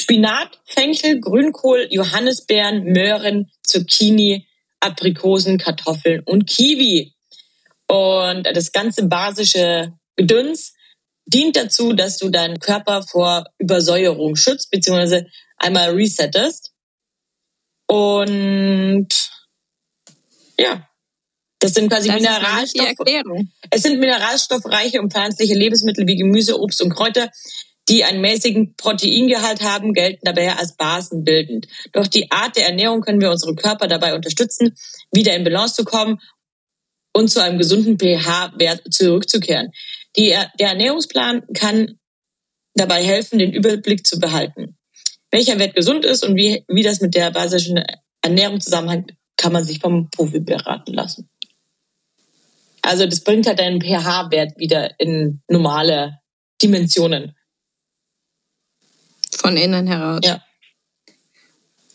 [0.00, 4.46] Spinat, Fenchel, Grünkohl, Johannisbeeren, Möhren, Zucchini,
[4.80, 7.14] Aprikosen, Kartoffeln und Kiwi.
[7.86, 10.74] Und das ganze basische Gedöns
[11.26, 15.26] dient dazu, dass du deinen Körper vor Übersäuerung schützt, beziehungsweise
[15.56, 16.72] einmal resettest.
[17.86, 19.08] Und
[20.58, 20.88] ja,
[21.60, 22.94] das sind quasi das Mineralstoffe.
[23.70, 27.30] Es sind mineralstoffreiche und pflanzliche Lebensmittel wie Gemüse, Obst und Kräuter,
[27.88, 31.68] die einen mäßigen Proteingehalt haben, gelten dabei als basenbildend.
[31.92, 34.74] Durch die Art der Ernährung können wir unsere Körper dabei unterstützen,
[35.12, 36.20] wieder in Balance zu kommen
[37.12, 39.70] und zu einem gesunden pH-Wert zurückzukehren.
[40.16, 41.98] Die, der Ernährungsplan kann
[42.74, 44.76] dabei helfen, den Überblick zu behalten.
[45.30, 47.82] welcher Wert gesund ist und wie, wie das mit der basischen
[48.22, 51.28] Ernährung zusammenhängt, kann man sich vom Profi beraten lassen.
[52.82, 56.20] Also das bringt halt deinen pH-Wert wieder in normale
[56.62, 57.34] Dimensionen.
[59.44, 60.20] Von innen heraus.
[60.24, 60.42] Ja.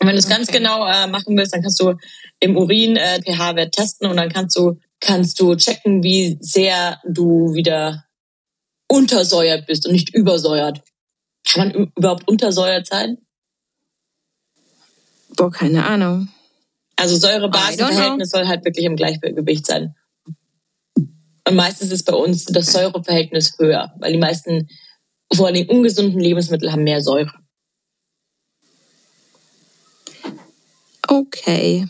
[0.00, 0.34] Und wenn du es okay.
[0.34, 1.94] ganz genau äh, machen willst, dann kannst du
[2.38, 7.54] im Urin äh, pH-Wert testen und dann kannst du kannst du checken, wie sehr du
[7.54, 8.04] wieder
[8.88, 10.82] untersäuert bist und nicht übersäuert.
[11.44, 13.18] Kann man überhaupt untersäuert sein?
[15.36, 16.28] Boah, keine Ahnung.
[16.96, 19.94] Also Säure-Basen-Verhältnis soll halt wirklich im Gleichgewicht sein.
[20.94, 24.68] Und meistens ist bei uns das Säureverhältnis höher, weil die meisten,
[25.32, 27.32] vor allem ungesunden Lebensmittel haben mehr Säure.
[31.10, 31.88] Okay.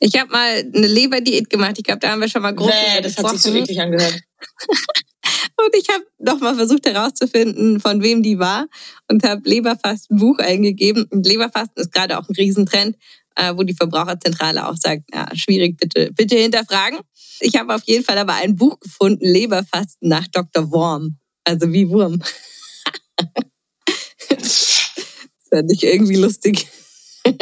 [0.00, 1.74] Ich habe mal eine Leberdiät gemacht.
[1.78, 4.20] Ich glaube, da haben wir schon mal grob nee, das hat sich so eklig angehört.
[5.56, 8.66] und ich habe noch mal versucht herauszufinden, von wem die war
[9.08, 11.04] und habe Leberfasten Buch eingegeben.
[11.10, 12.96] Und Leberfasten ist gerade auch ein Riesentrend,
[13.36, 16.98] äh, wo die Verbraucherzentrale auch sagt, ja, schwierig, bitte, bitte hinterfragen.
[17.38, 20.72] Ich habe auf jeden Fall aber ein Buch gefunden, Leberfasten nach Dr.
[20.72, 21.16] Worm.
[21.44, 22.20] Also wie Wurm.
[25.50, 26.66] das fand ich irgendwie lustig.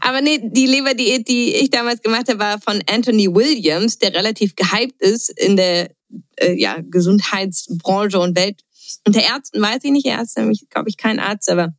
[0.00, 4.54] Aber nee, die Leberdiät, die ich damals gemacht habe, war von Anthony Williams, der relativ
[4.54, 5.90] gehypt ist in der
[6.36, 8.60] äh, ja, Gesundheitsbranche und Welt.
[9.06, 11.74] Unter Ärzten weiß ich nicht, er ist nämlich, glaube ich, kein Arzt, aber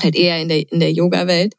[0.00, 1.54] halt eher in der, in der Yoga-Welt.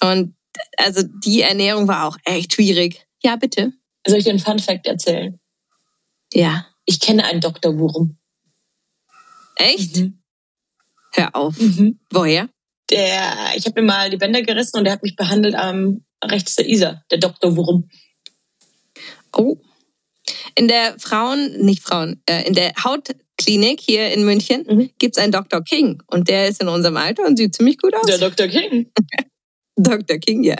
[0.00, 0.34] Und
[0.76, 3.06] also die Ernährung war auch echt schwierig.
[3.22, 3.72] Ja, bitte.
[4.06, 5.38] Soll ich dir einen Fun-Fact erzählen?
[6.32, 6.66] Ja.
[6.84, 7.78] Ich kenne einen Dr.
[7.78, 8.18] Wurm.
[9.56, 9.96] Echt?
[9.96, 10.23] Mhm.
[11.14, 11.58] Hör auf.
[11.58, 11.98] Mhm.
[12.10, 12.48] Woher?
[12.90, 16.56] der, ich habe mir mal die Bänder gerissen und der hat mich behandelt am rechts
[16.56, 17.56] der Isar, der Dr.
[17.56, 17.88] Wurm.
[19.36, 19.56] Oh.
[20.54, 24.90] In der Frauen, nicht Frauen, äh, in der Hautklinik hier in München mhm.
[24.98, 25.62] gibt es einen Dr.
[25.62, 28.06] King und der ist in unserem Alter und sieht ziemlich gut aus.
[28.06, 28.46] Der Dr.
[28.46, 28.90] King.
[29.76, 30.18] Dr.
[30.18, 30.56] King, ja.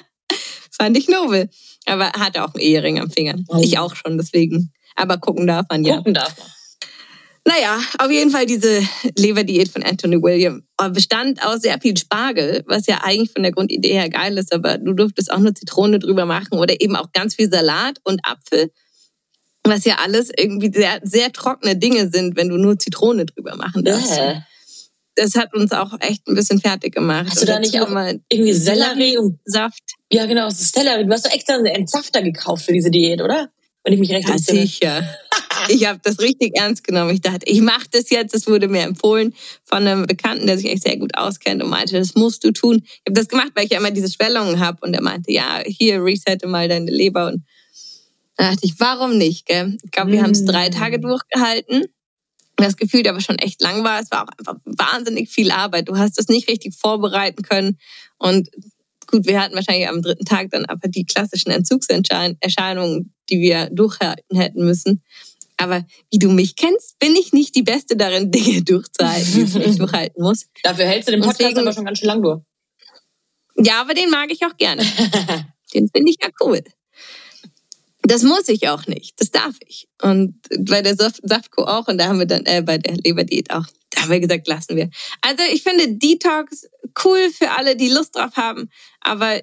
[0.70, 1.48] Fand ich nobel.
[1.86, 3.36] Aber hatte auch einen Ehering am Finger.
[3.48, 3.60] Oh.
[3.62, 4.72] Ich auch schon, deswegen.
[4.96, 5.98] Aber gucken darf man ja.
[5.98, 6.46] Gucken darf man.
[7.48, 8.82] Naja, auf jeden Fall diese
[9.16, 13.94] Leberdiät von Anthony William bestand aus sehr viel Spargel, was ja eigentlich von der Grundidee
[13.94, 17.36] her geil ist, aber du durftest auch nur Zitrone drüber machen oder eben auch ganz
[17.36, 18.70] viel Salat und Apfel,
[19.64, 23.82] was ja alles irgendwie sehr, sehr trockene Dinge sind, wenn du nur Zitrone drüber machen
[23.82, 24.18] darfst.
[24.18, 24.40] Äh.
[25.14, 27.30] Das hat uns auch echt ein bisschen fertig gemacht.
[27.30, 29.82] Hast du da nicht auch mal irgendwie Sellerie und Saft?
[30.12, 31.06] Ja, genau, Sellerie.
[31.06, 33.48] Du hast doch extra einen Entsafter gekauft für diese Diät, oder?
[33.84, 34.60] Wenn ich mich recht ja, entsinne.
[34.60, 35.08] sicher.
[35.74, 37.10] ich habe das richtig ernst genommen.
[37.10, 38.34] Ich dachte, ich mache das jetzt.
[38.34, 41.98] Es wurde mir empfohlen von einem Bekannten, der sich echt sehr gut auskennt und meinte,
[41.98, 42.82] das musst du tun.
[42.84, 44.78] Ich habe das gemacht, weil ich ja immer diese Schwellungen habe.
[44.86, 47.28] Und er meinte, ja, hier resette mal deine Leber.
[47.28, 47.44] Und
[48.36, 49.46] da dachte ich, warum nicht?
[49.46, 49.76] Gell?
[49.82, 50.24] Ich glaube, wir mm.
[50.24, 51.84] haben es drei Tage durchgehalten.
[52.56, 54.00] Das Gefühl aber schon echt lang war.
[54.00, 55.88] Es war auch einfach wahnsinnig viel Arbeit.
[55.88, 57.78] Du hast das nicht richtig vorbereiten können.
[58.18, 58.48] Und
[59.06, 64.36] gut, wir hatten wahrscheinlich am dritten Tag dann aber die klassischen Entzugserscheinungen, die wir durchhalten
[64.36, 65.02] hätten müssen.
[65.58, 69.54] Aber wie du mich kennst, bin ich nicht die Beste darin, Dinge durchzuhalten, die ich
[69.54, 70.46] nicht durchhalten muss.
[70.62, 72.40] Dafür hältst du den Podcast Deswegen, aber schon ganz schön lang durch.
[73.56, 74.82] Ja, aber den mag ich auch gerne.
[75.74, 76.62] den finde ich ja cool.
[78.02, 79.20] Das muss ich auch nicht.
[79.20, 79.88] Das darf ich.
[80.00, 81.88] Und bei der Saftco auch.
[81.88, 83.66] Und da haben wir dann, äh, bei der Leberdiät auch.
[83.90, 84.88] Da haben wir gesagt, lassen wir.
[85.20, 86.68] Also ich finde Detox
[87.04, 88.70] cool für alle, die Lust drauf haben.
[89.00, 89.42] Aber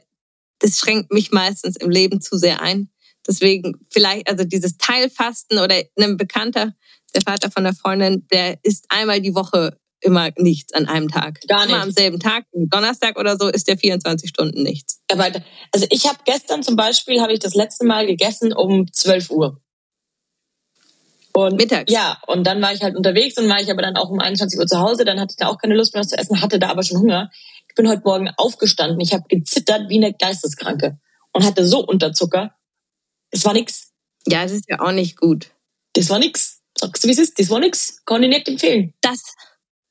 [0.60, 2.90] das schränkt mich meistens im Leben zu sehr ein.
[3.28, 6.74] Deswegen vielleicht, also dieses Teilfasten oder einem Bekannter,
[7.14, 11.40] der Vater von der Freundin, der isst einmal die Woche immer nichts an einem Tag.
[11.48, 11.70] Gar nicht.
[11.70, 15.02] Immer am selben Tag, Donnerstag oder so, ist der 24 Stunden nichts.
[15.12, 15.32] Aber
[15.72, 19.62] also ich habe gestern zum Beispiel, habe ich das letzte Mal gegessen um 12 Uhr.
[21.34, 21.92] Und, Mittags?
[21.92, 24.58] Ja, und dann war ich halt unterwegs und war ich aber dann auch um 21
[24.58, 25.04] Uhr zu Hause.
[25.04, 27.00] Dann hatte ich da auch keine Lust mehr was zu essen, hatte da aber schon
[27.00, 27.30] Hunger.
[27.68, 29.02] Ich bin heute Morgen aufgestanden.
[29.02, 30.98] Ich habe gezittert wie eine Geisteskranke
[31.34, 32.56] und hatte so Unterzucker.
[33.36, 33.92] Das war nix.
[34.28, 35.52] Ja, das ist ja auch nicht gut.
[35.92, 36.62] Das war nix.
[36.78, 37.38] Sagst du, wie es ist?
[37.38, 38.02] Das war nix.
[38.06, 38.94] Kann ich nicht empfehlen.
[39.02, 39.24] Das,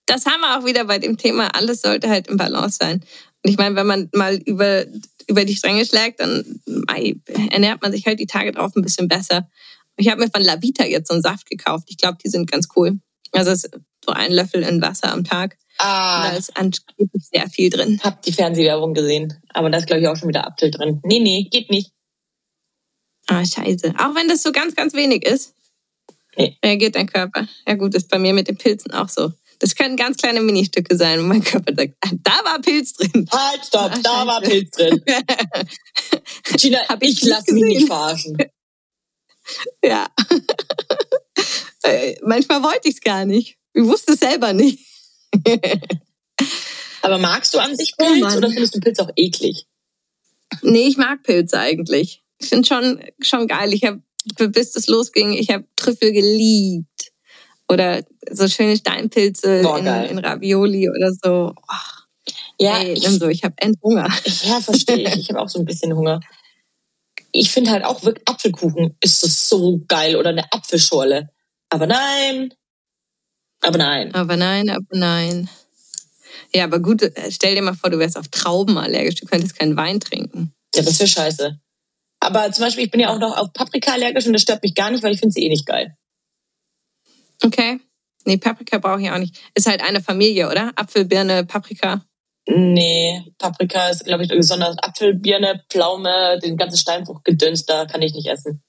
[0.06, 1.54] das haben wir auch wieder bei dem Thema.
[1.54, 3.04] Alles sollte halt im Balance sein.
[3.42, 4.86] Und ich meine, wenn man mal über,
[5.26, 6.62] über die Stränge schlägt, dann
[7.50, 9.46] ernährt man sich halt die Tage drauf ein bisschen besser.
[9.98, 11.84] Ich habe mir von Lavita jetzt so einen Saft gekauft.
[11.88, 12.98] Ich glaube, die sind ganz cool.
[13.32, 15.58] Also es ist so ein Löffel in Wasser am Tag.
[15.76, 16.30] Ah.
[16.30, 18.00] da ist angeblich sehr viel drin.
[18.02, 19.34] Hab die Fernsehwerbung gesehen.
[19.52, 21.00] Aber da ist, glaube ich, auch schon wieder Apfel drin.
[21.04, 21.90] Nee, nee, geht nicht.
[23.26, 23.94] Ah, scheiße.
[23.98, 25.54] Auch wenn das so ganz, ganz wenig ist,
[26.36, 26.56] nee.
[26.64, 27.46] reagiert dein Körper.
[27.66, 29.32] Ja gut, das ist bei mir mit den Pilzen auch so.
[29.60, 33.26] Das können ganz kleine Ministücke sein, wo mein Körper sagt, ah, da war Pilz drin.
[33.30, 35.02] Halt, stopp, ah, da war Pilz drin.
[36.56, 38.36] Gina, Hab ich, ich lass mich nicht verarschen.
[39.84, 40.06] Ja.
[41.86, 43.58] Äh, manchmal wollte ich es gar nicht.
[43.74, 44.78] Ich wusste es selber nicht.
[47.02, 49.66] Aber magst du an sich Pilz oh oder findest du Pilz auch eklig?
[50.62, 52.23] Nee, ich mag Pilze eigentlich.
[52.44, 53.72] Ich finde schon, schon geil.
[53.72, 54.02] Ich habe,
[54.48, 57.12] bis das losging, ich habe Trüffel geliebt.
[57.68, 61.54] Oder so schöne Steinpilze Boah, in, in, Ravioli oder so.
[61.56, 64.08] Oh, ja, ey, ich, so, ich habe Hunger.
[64.42, 65.16] Ja, verstehe ich.
[65.16, 66.20] Ich habe auch so ein bisschen Hunger.
[67.32, 71.30] Ich finde halt auch wirklich Apfelkuchen ist das so geil oder eine Apfelschorle.
[71.70, 72.52] Aber nein.
[73.62, 74.14] Aber nein.
[74.14, 75.48] Aber nein, aber nein.
[76.52, 79.58] Ja, aber gut, äh, stell dir mal vor, du wärst auf Trauben allergisch, du könntest
[79.58, 80.52] keinen Wein trinken.
[80.74, 81.58] Ja, das wäre scheiße.
[82.24, 84.74] Aber zum Beispiel, ich bin ja auch noch auf Paprika allergisch und das stört mich
[84.74, 85.96] gar nicht, weil ich finde sie eh nicht geil.
[87.42, 87.80] Okay.
[88.24, 89.38] Nee, Paprika brauche ich auch nicht.
[89.54, 90.72] Ist halt eine Familie, oder?
[90.76, 92.04] Apfel, Birne, Paprika.
[92.46, 98.14] Nee, Paprika ist, glaube ich, besonders Apfel, Birne, Pflaume, den ganzen Steinfruchtgedöns, da kann ich
[98.14, 98.62] nicht essen.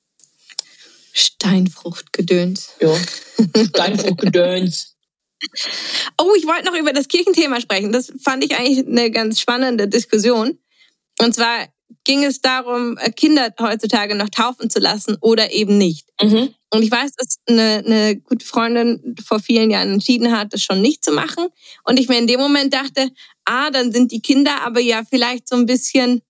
[1.14, 2.76] Steinfruchtgedöns.
[2.82, 2.94] Ja,
[3.68, 4.92] Steinfruchtgedöns.
[6.18, 7.92] Oh, ich wollte noch über das Kirchenthema sprechen.
[7.92, 10.58] Das fand ich eigentlich eine ganz spannende Diskussion.
[11.20, 11.68] Und zwar
[12.04, 16.08] ging es darum, äh, Kinder heutzutage noch taufen zu lassen oder eben nicht.
[16.22, 16.54] Mhm.
[16.72, 20.82] Und ich weiß, dass eine, eine gute Freundin vor vielen Jahren entschieden hat, das schon
[20.82, 21.48] nicht zu machen.
[21.84, 23.10] Und ich mir in dem Moment dachte,
[23.46, 26.22] ah, dann sind die Kinder aber ja vielleicht so ein bisschen,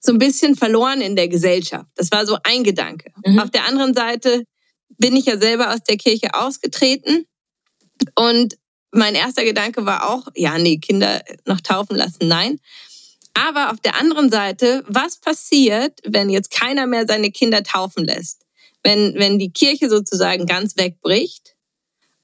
[0.00, 1.88] so ein bisschen verloren in der Gesellschaft.
[1.94, 3.12] Das war so ein Gedanke.
[3.24, 3.38] Mhm.
[3.38, 4.44] Auf der anderen Seite
[4.98, 7.26] bin ich ja selber aus der Kirche ausgetreten
[8.14, 8.56] und
[8.90, 12.60] mein erster Gedanke war auch, ja, nee, Kinder noch taufen lassen, nein.
[13.34, 18.42] Aber auf der anderen Seite, was passiert, wenn jetzt keiner mehr seine Kinder taufen lässt?
[18.82, 21.54] Wenn, wenn die Kirche sozusagen ganz wegbricht?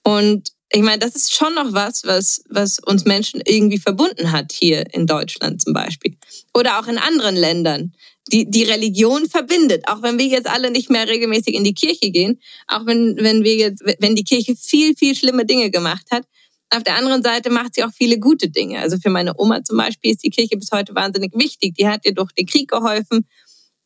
[0.02, 4.52] Und ich meine, das ist schon noch was, was, was uns Menschen irgendwie verbunden hat,
[4.52, 6.16] hier in Deutschland zum Beispiel.
[6.54, 7.92] Oder auch in anderen Ländern.
[8.32, 12.12] Die, die Religion verbindet, auch wenn wir jetzt alle nicht mehr regelmäßig in die Kirche
[12.12, 16.24] gehen, auch wenn, wenn wir jetzt, wenn die Kirche viel, viel schlimme Dinge gemacht hat,
[16.70, 18.78] auf der anderen Seite macht sie auch viele gute Dinge.
[18.78, 21.74] Also für meine Oma zum Beispiel ist die Kirche bis heute wahnsinnig wichtig.
[21.74, 23.26] Die hat ihr durch den Krieg geholfen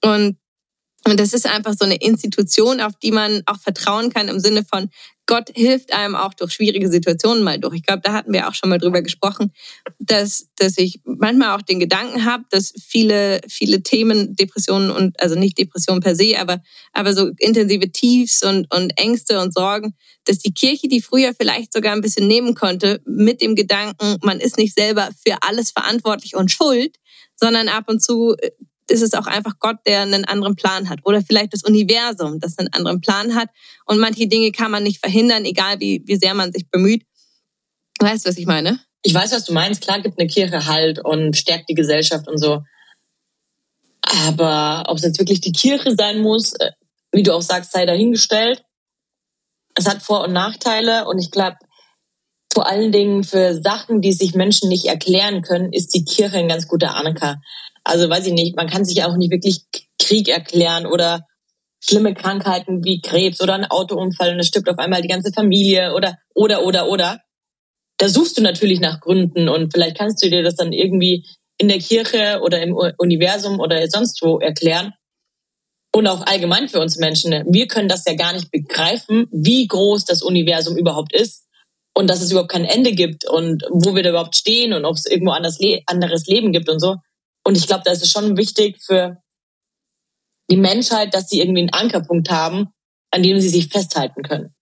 [0.03, 0.37] und
[1.07, 4.65] und das ist einfach so eine Institution, auf die man auch vertrauen kann im Sinne
[4.65, 4.89] von,
[5.27, 7.77] Gott hilft einem auch durch schwierige Situationen mal durch.
[7.77, 9.53] Ich glaube, da hatten wir auch schon mal drüber gesprochen,
[9.99, 15.35] dass, dass ich manchmal auch den Gedanken habe, dass viele, viele Themen, Depressionen und, also
[15.35, 16.63] nicht Depressionen per se, aber,
[16.93, 21.73] aber so intensive Tiefs und, und Ängste und Sorgen, dass die Kirche die früher vielleicht
[21.73, 26.37] sogar ein bisschen nehmen konnte mit dem Gedanken, man ist nicht selber für alles verantwortlich
[26.37, 26.97] und schuld,
[27.37, 28.37] sondern ab und zu
[28.89, 31.01] ist es auch einfach Gott, der einen anderen Plan hat.
[31.05, 33.49] Oder vielleicht das Universum, das einen anderen Plan hat.
[33.87, 37.05] Und manche Dinge kann man nicht verhindern, egal wie, wie sehr man sich bemüht.
[38.01, 38.81] Weißt du, was ich meine?
[39.03, 39.83] Ich weiß, was du meinst.
[39.83, 42.63] Klar gibt eine Kirche Halt und stärkt die Gesellschaft und so.
[44.03, 46.73] Aber ob es jetzt wirklich die Kirche sein muss, äh,
[47.13, 48.65] wie du auch sagst, sei dahingestellt.
[49.75, 51.57] Es hat Vor- und Nachteile und ich glaube,
[52.53, 56.49] vor allen Dingen für Sachen, die sich Menschen nicht erklären können, ist die Kirche ein
[56.49, 57.41] ganz guter Anker.
[57.85, 59.63] Also weiß ich nicht, man kann sich ja auch nicht wirklich
[59.99, 61.27] Krieg erklären oder
[61.81, 65.95] schlimme Krankheiten wie Krebs oder ein Autounfall und es stirbt auf einmal die ganze Familie
[65.95, 67.21] oder oder oder oder.
[67.99, 71.27] Da suchst du natürlich nach Gründen und vielleicht kannst du dir das dann irgendwie
[71.59, 74.93] in der Kirche oder im Universum oder sonst wo erklären.
[75.95, 77.31] Und auch allgemein für uns Menschen.
[77.47, 81.45] Wir können das ja gar nicht begreifen, wie groß das Universum überhaupt ist
[81.95, 84.97] und dass es überhaupt kein Ende gibt und wo wir da überhaupt stehen und ob
[84.97, 86.97] es irgendwo anders anderes Leben gibt und so.
[87.45, 89.23] Und ich glaube, da ist es schon wichtig für
[90.51, 92.69] die Menschheit, dass sie irgendwie einen Ankerpunkt haben,
[93.11, 94.55] an dem sie sich festhalten können.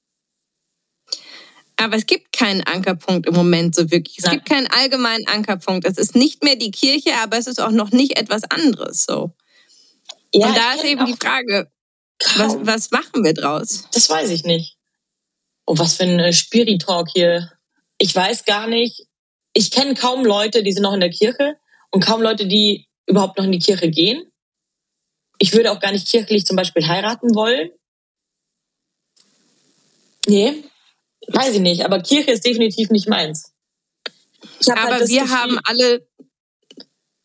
[1.76, 4.18] Aber es gibt keinen Ankerpunkt im Moment so wirklich.
[4.18, 4.34] Es Nein.
[4.34, 5.86] gibt keinen allgemeinen Ankerpunkt.
[5.86, 9.32] Es ist nicht mehr die Kirche, aber es ist auch noch nicht etwas anderes so.
[10.34, 11.70] Ja, Und da ist eben die Frage,
[12.36, 13.88] was, was machen wir draus?
[13.92, 14.76] Das weiß ich nicht.
[15.66, 17.50] Oh, was für ein äh, Spiritalk hier.
[17.98, 19.06] Ich weiß gar nicht.
[19.52, 21.56] Ich kenne kaum Leute, die sind noch in der Kirche
[21.92, 24.31] und kaum Leute, die überhaupt noch in die Kirche gehen.
[25.38, 27.70] Ich würde auch gar nicht kirchlich zum Beispiel heiraten wollen.
[30.26, 30.64] Nee,
[31.28, 31.85] weiß ich nicht.
[31.85, 33.52] Aber Kirche ist definitiv nicht meins.
[34.69, 36.06] Halt aber halt wir haben alle,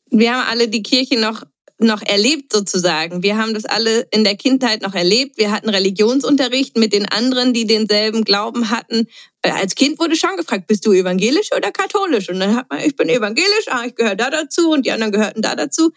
[0.09, 1.43] wir haben alle die Kirche noch
[1.79, 3.21] noch erlebt sozusagen.
[3.21, 5.37] Wir haben das alle in der Kindheit noch erlebt.
[5.37, 9.07] Wir hatten Religionsunterricht mit den anderen, die denselben Glauben hatten.
[9.43, 12.29] Äh, als Kind wurde schon gefragt, bist du evangelisch oder katholisch?
[12.29, 15.11] Und dann hat man, ich bin evangelisch, ah, ich gehöre da dazu und die anderen
[15.11, 15.91] gehörten da dazu.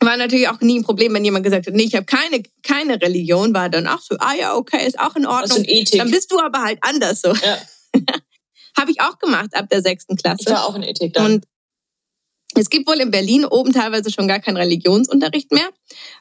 [0.00, 3.00] War natürlich auch nie ein Problem, wenn jemand gesagt hat, nee, ich habe keine, keine
[3.00, 5.58] Religion, war dann auch so, ah ja, okay, ist auch in Ordnung.
[5.58, 6.00] Also Ethik.
[6.00, 7.32] Dann bist du aber halt anders so.
[7.32, 7.58] Ja.
[8.76, 10.44] habe ich auch gemacht ab der sechsten Klasse.
[10.46, 11.34] Ich war auch in Ethik dann.
[11.34, 11.44] Und
[12.54, 15.68] es gibt wohl in Berlin oben teilweise schon gar keinen Religionsunterricht mehr,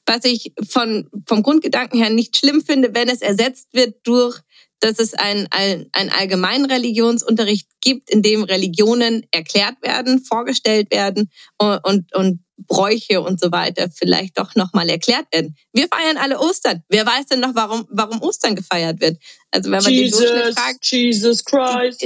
[0.05, 4.41] was ich von, vom Grundgedanken her nicht schlimm finde, wenn es ersetzt wird durch
[4.81, 11.29] dass es einen, einen allgemeinen Religionsunterricht gibt, in dem Religionen erklärt werden, vorgestellt werden
[11.59, 15.55] und, und, und Bräuche und so weiter vielleicht doch nochmal erklärt werden.
[15.71, 16.83] Wir feiern alle Ostern.
[16.89, 19.17] Wer weiß denn noch, warum, warum Ostern gefeiert wird?
[19.51, 20.85] Also wenn man Jesus, den Durchschnitt fragt.
[20.85, 22.03] Jesus Christ.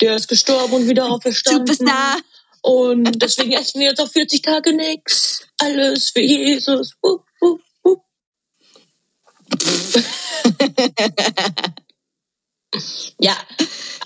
[0.00, 1.66] Der ist gestorben und wieder auferstanden.
[1.66, 2.18] Superstar.
[2.66, 5.46] Und deswegen essen wir jetzt auch 40 Tage nichts.
[5.58, 6.96] Alles für Jesus.
[7.00, 7.96] Uh, uh, uh.
[13.20, 13.36] ja.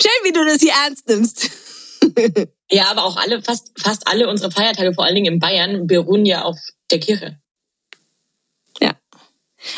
[0.03, 1.51] Schön, wie du das hier ernst nimmst.
[2.71, 6.27] ja, aber auch alle, fast, fast alle unsere Feiertage, vor allen Dingen in Bayern, beruhen
[6.27, 6.59] ja auf
[6.91, 7.40] der Kirche.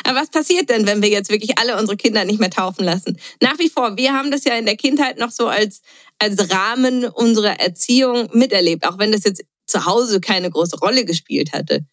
[0.04, 3.18] Aber was passiert denn, wenn wir jetzt wirklich alle unsere Kinder nicht mehr taufen lassen?
[3.40, 5.82] Nach wie vor, wir haben das ja in der Kindheit noch so als,
[6.18, 11.52] als Rahmen unserer Erziehung miterlebt, auch wenn das jetzt zu Hause keine große Rolle gespielt
[11.52, 11.84] hatte.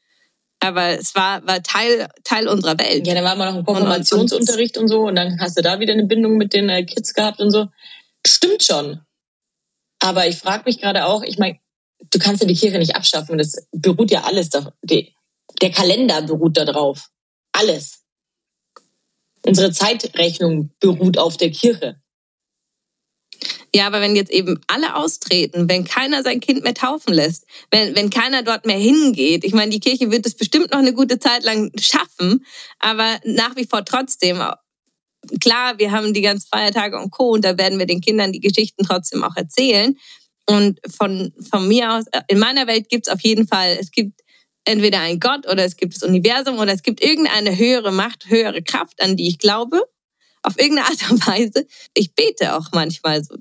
[0.60, 3.08] Aber es war, war Teil, Teil unserer Welt.
[3.08, 5.94] Ja, da war mal noch ein Konfirmationsunterricht und, so und dann hast du da wieder
[5.94, 7.68] eine Bindung mit den äh, Kids gehabt und so.
[8.28, 9.00] Stimmt schon.
[10.00, 11.60] Aber ich frage mich gerade auch, ich meine,
[12.12, 13.38] du kannst ja die Kirche nicht abschaffen.
[13.38, 17.10] Das beruht ja alles, da, der Kalender beruht da drauf.
[17.60, 18.00] Alles.
[19.42, 22.02] Unsere Zeitrechnung beruht auf der Kirche.
[23.76, 27.96] Ja, aber wenn jetzt eben alle austreten, wenn keiner sein Kind mehr taufen lässt, wenn,
[27.96, 31.20] wenn keiner dort mehr hingeht, ich meine, die Kirche wird es bestimmt noch eine gute
[31.20, 32.46] Zeit lang schaffen,
[32.80, 34.42] aber nach wie vor trotzdem,
[35.42, 37.32] klar, wir haben die ganzen Feiertage und Co.
[37.32, 39.98] und da werden wir den Kindern die Geschichten trotzdem auch erzählen.
[40.46, 44.22] Und von, von mir aus, in meiner Welt gibt es auf jeden Fall, es gibt
[44.70, 48.62] entweder einen Gott oder es gibt das Universum oder es gibt irgendeine höhere Macht, höhere
[48.62, 49.84] Kraft, an die ich glaube
[50.44, 51.68] auf irgendeine Art und Weise.
[51.94, 53.36] Ich bete auch manchmal so.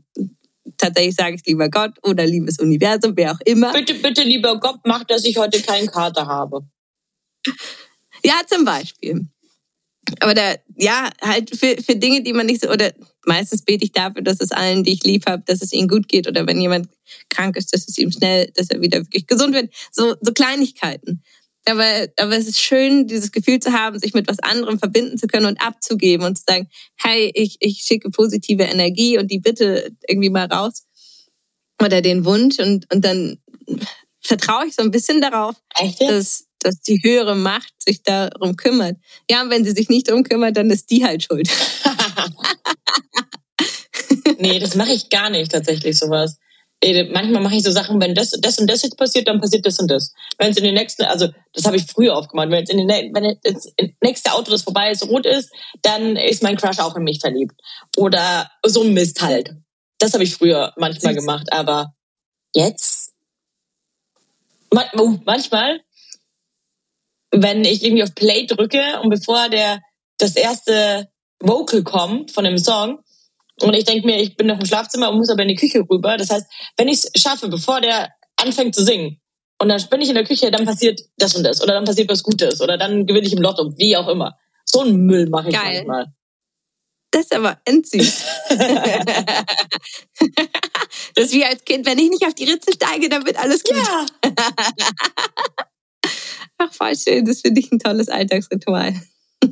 [0.76, 3.72] Tatsächlich sage ich lieber Gott oder liebes Universum, wer auch immer.
[3.72, 6.60] Bitte, bitte, lieber Gott, mach, dass ich heute keinen Kater habe.
[8.22, 9.28] Ja, zum Beispiel.
[10.20, 12.92] Aber da, ja, halt für, für Dinge, die man nicht so, oder
[13.24, 16.08] meistens bete ich dafür, dass es allen, die ich lieb habe, dass es ihnen gut
[16.08, 16.28] geht.
[16.28, 16.88] Oder wenn jemand
[17.28, 19.72] krank ist, dass es ihm schnell, dass er wieder wirklich gesund wird.
[19.92, 21.22] So, so Kleinigkeiten.
[21.68, 25.26] Aber, aber es ist schön, dieses Gefühl zu haben, sich mit was anderem verbinden zu
[25.26, 29.92] können und abzugeben und zu sagen, hey, ich, ich schicke positive Energie und die Bitte
[30.06, 30.84] irgendwie mal raus.
[31.82, 33.38] Oder den Wunsch und, und dann
[34.20, 35.56] vertraue ich so ein bisschen darauf,
[36.00, 38.96] dass, dass die höhere Macht sich darum kümmert.
[39.30, 41.48] Ja, und wenn sie sich nicht darum kümmert, dann ist die halt schuld.
[44.38, 46.38] nee, das mache ich gar nicht tatsächlich sowas
[47.10, 49.78] manchmal mache ich so Sachen, wenn das, das und das jetzt passiert, dann passiert das
[49.80, 50.12] und das.
[50.38, 52.86] Wenn es in den nächsten, also das habe ich früher oft gemacht, wenn jetzt in
[52.86, 55.50] den, wenn das nächste Auto, das vorbei ist, rot ist,
[55.82, 57.54] dann ist mein Crush auch in mich verliebt.
[57.96, 59.54] Oder so ein Mist halt.
[59.98, 61.94] Das habe ich früher manchmal gemacht, aber
[62.54, 63.14] jetzt
[64.70, 65.80] oh, manchmal,
[67.32, 69.80] wenn ich irgendwie auf Play drücke und bevor der
[70.18, 71.10] das erste
[71.40, 73.00] Vocal kommt von dem Song,
[73.60, 75.84] und ich denke mir, ich bin noch im Schlafzimmer und muss aber in die Küche
[75.88, 76.16] rüber.
[76.16, 79.20] Das heißt, wenn ich es schaffe, bevor der anfängt zu singen,
[79.60, 81.60] und dann bin ich in der Küche, dann passiert das und das.
[81.60, 82.60] Oder dann passiert was Gutes.
[82.60, 84.38] Oder dann gewinne ich im Lotto, wie auch immer.
[84.64, 85.84] So einen Müll mache ich Geil.
[85.84, 86.06] manchmal.
[87.10, 88.24] Das ist aber endsüß.
[91.14, 93.64] das ist wie als Kind, wenn ich nicht auf die Ritze steige, dann wird alles
[93.64, 93.76] gut.
[93.76, 94.06] Ja.
[96.58, 97.24] Ach, voll schön.
[97.24, 98.94] Das finde ich ein tolles Alltagsritual.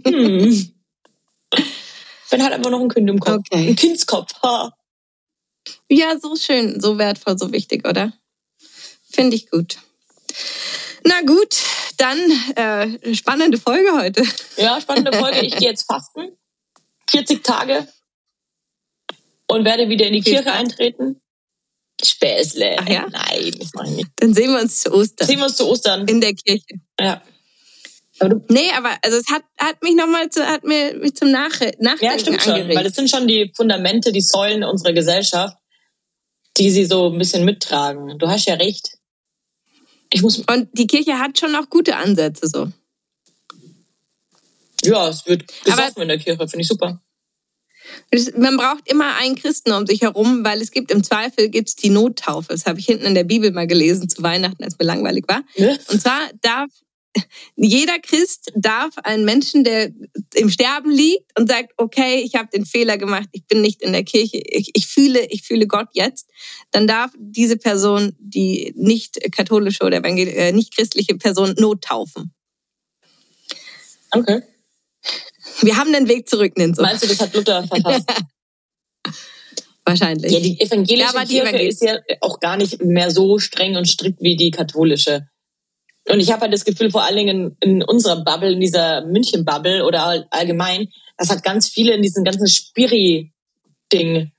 [0.04, 0.75] Hm.
[2.30, 3.44] Wenn halt einfach noch ein Kind im Kopf.
[3.50, 3.68] Okay.
[3.68, 4.32] Ein Kindskopf.
[4.42, 4.76] Ha.
[5.88, 8.12] Ja, so schön, so wertvoll, so wichtig, oder?
[9.10, 9.78] Finde ich gut.
[11.04, 11.56] Na gut,
[11.96, 12.18] dann
[12.56, 14.24] äh, spannende Folge heute.
[14.56, 15.40] Ja, spannende Folge.
[15.46, 16.36] Ich gehe jetzt fasten.
[17.10, 17.86] 40 Tage.
[19.48, 21.20] Und werde wieder in die Kirche eintreten.
[22.02, 22.76] Späßle.
[22.78, 23.06] Ach ja?
[23.08, 24.10] Nein, das mache ich nicht.
[24.16, 25.26] Dann sehen wir uns zu Ostern.
[25.26, 26.06] Sehen wir uns zu Ostern.
[26.08, 26.80] In der Kirche.
[27.00, 27.22] Ja.
[28.18, 31.50] Aber nee, aber also es hat, hat mich nochmal zu, hat mir mich zum Nach
[31.50, 32.66] Nachdenken Ja, stimmt angeregt.
[32.66, 35.56] schon, weil das sind schon die Fundamente, die Säulen unserer Gesellschaft,
[36.56, 38.18] die sie so ein bisschen mittragen.
[38.18, 38.96] Du hast ja recht.
[40.12, 42.68] Ich muss Und die Kirche hat schon auch gute Ansätze so.
[44.84, 47.00] Ja, es wird gesoffen in der Kirche, finde ich super.
[48.36, 51.90] Man braucht immer einen Christen um sich herum, weil es gibt im Zweifel gibt's die
[51.90, 52.48] Nottaufe.
[52.48, 55.42] Das habe ich hinten in der Bibel mal gelesen zu Weihnachten, als mir langweilig war.
[55.54, 55.76] Ja?
[55.88, 56.70] Und zwar darf
[57.56, 59.92] jeder Christ darf einen Menschen, der
[60.34, 63.92] im Sterben liegt und sagt, okay, ich habe den Fehler gemacht, ich bin nicht in
[63.92, 66.28] der Kirche, ich, ich, fühle, ich fühle Gott jetzt,
[66.70, 72.32] dann darf diese Person, die nicht katholische oder äh, nicht christliche Person, nottaufen.
[74.10, 74.42] Okay.
[75.62, 76.82] Wir haben den Weg zurück, Ninso.
[76.82, 78.06] Meinst du, das hat Luther verfasst?
[79.84, 80.32] Wahrscheinlich.
[80.32, 83.76] Ja, die evangelische ja, die Kirche Evangel ist ja auch gar nicht mehr so streng
[83.76, 85.28] und strikt wie die katholische.
[86.08, 89.04] Und ich habe halt das Gefühl, vor allen Dingen in, in unserer Bubble, in dieser
[89.06, 90.88] München-Bubble oder allgemein,
[91.18, 94.30] das hat ganz viele in diesen ganzen Spiri-Ding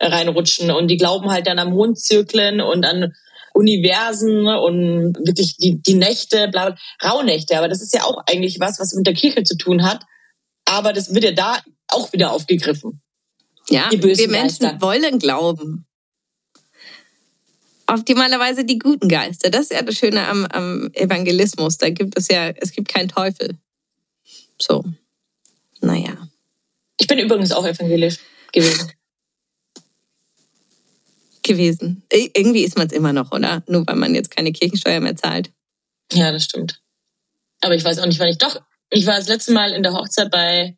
[0.00, 3.14] reinrutschen und die glauben halt dann an Mondzirkeln und an
[3.54, 7.56] Universen und wirklich die, die Nächte, bla, bla, Rauhnächte.
[7.56, 10.02] Aber das ist ja auch eigentlich was, was mit der Kirche zu tun hat.
[10.64, 11.58] Aber das wird ja da
[11.88, 13.00] auch wieder aufgegriffen.
[13.70, 14.80] Ja, wir Menschen Geister.
[14.80, 15.86] wollen glauben.
[17.94, 19.50] Optimalerweise die guten Geister.
[19.50, 21.78] Das ist ja das Schöne am, am Evangelismus.
[21.78, 23.56] Da gibt es ja, es gibt keinen Teufel.
[24.60, 24.84] So.
[25.80, 26.28] Naja.
[26.98, 28.18] Ich bin übrigens auch evangelisch
[28.52, 28.92] gewesen.
[31.42, 32.02] gewesen.
[32.10, 33.62] Irgendwie ist man es immer noch, oder?
[33.68, 35.52] Nur weil man jetzt keine Kirchensteuer mehr zahlt.
[36.12, 36.80] Ja, das stimmt.
[37.60, 38.60] Aber ich weiß auch nicht, wann ich doch.
[38.90, 40.76] Ich war das letzte Mal in der Hochzeit bei.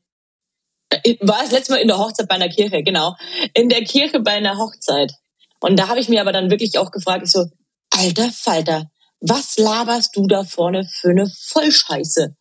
[0.91, 3.17] Äh, war das letzte Mal in der Hochzeit bei einer Kirche, genau.
[3.55, 5.13] In der Kirche bei einer Hochzeit.
[5.61, 7.47] Und da habe ich mir aber dann wirklich auch gefragt, ich so,
[7.91, 8.91] alter Falter,
[9.21, 12.37] was laberst du da vorne für eine Vollscheiße?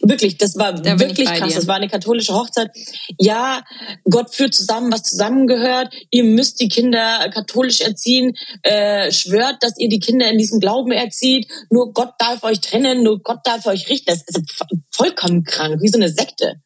[0.00, 1.48] Wirklich, das war da wirklich krass.
[1.48, 1.54] Dir.
[1.56, 2.70] Das war eine katholische Hochzeit.
[3.18, 3.64] Ja,
[4.08, 5.92] Gott führt zusammen, was zusammengehört.
[6.10, 8.34] Ihr müsst die Kinder katholisch erziehen.
[8.62, 11.50] Äh, schwört, dass ihr die Kinder in diesem Glauben erzieht.
[11.70, 14.06] Nur Gott darf euch trennen, nur Gott darf euch richten.
[14.06, 16.62] Das ist vollkommen krank, wie so eine Sekte.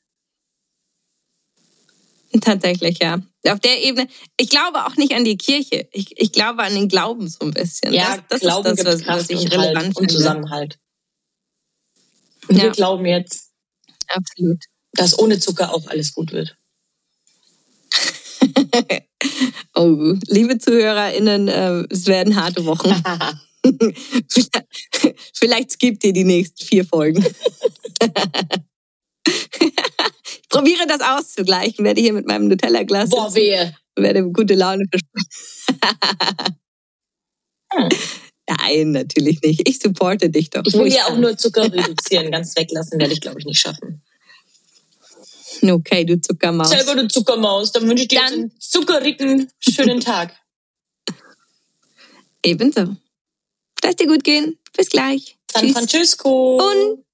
[2.41, 3.21] Tatsächlich, ja.
[3.49, 4.07] Auf der Ebene.
[4.37, 5.89] Ich glaube auch nicht an die Kirche.
[5.93, 7.93] Ich, ich glaube an den Glauben so ein bisschen.
[7.93, 10.79] Ja, das, das Glauben ist das, was, was ich relevant halt und Zusammenhalt.
[12.49, 12.65] Und ja.
[12.65, 13.51] wir glauben jetzt,
[14.09, 14.63] Absolut.
[14.93, 16.57] dass ohne Zucker auch alles gut wird.
[19.75, 22.91] oh, liebe ZuhörerInnen, äh, es werden harte Wochen.
[25.35, 27.25] Vielleicht skippt ihr die nächsten vier Folgen.
[30.53, 33.11] Probiere das auszugleichen, werde hier mit meinem Nutella-Glas.
[33.11, 33.75] Boah, wehe.
[33.97, 36.57] Werde gute Laune versprechen.
[37.73, 37.89] hm.
[38.49, 39.67] Nein, natürlich nicht.
[39.69, 40.63] Ich supporte dich doch.
[40.67, 42.31] Ich will ja auch nur Zucker reduzieren.
[42.31, 44.03] Ganz weglassen werde ich, glaube ich, nicht schaffen.
[45.63, 46.71] Okay, du Zuckermaus.
[46.71, 47.73] Selber du Zuckermaus.
[47.73, 50.35] Dann wünsche ich dir Dann, einen zuckerrigen, schönen Tag.
[52.45, 52.97] Ebenso.
[53.83, 54.59] Lass dir gut gehen.
[54.77, 55.37] Bis gleich.
[55.51, 55.73] San Tschüss.
[55.73, 56.57] Francisco.
[56.57, 57.05] Und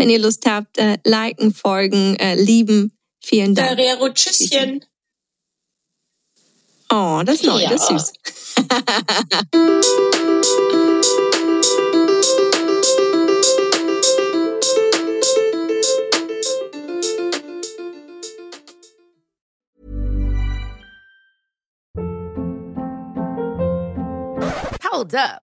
[0.00, 2.96] wenn ihr Lust habt, äh, liken, folgen, äh, lieben.
[3.22, 3.68] Vielen Dank.
[3.68, 4.82] Ferrero, Tschüsschen.
[6.90, 7.68] Oh, das ist neu, ja.
[7.68, 8.12] das ist süß.
[24.90, 25.49] Hold up.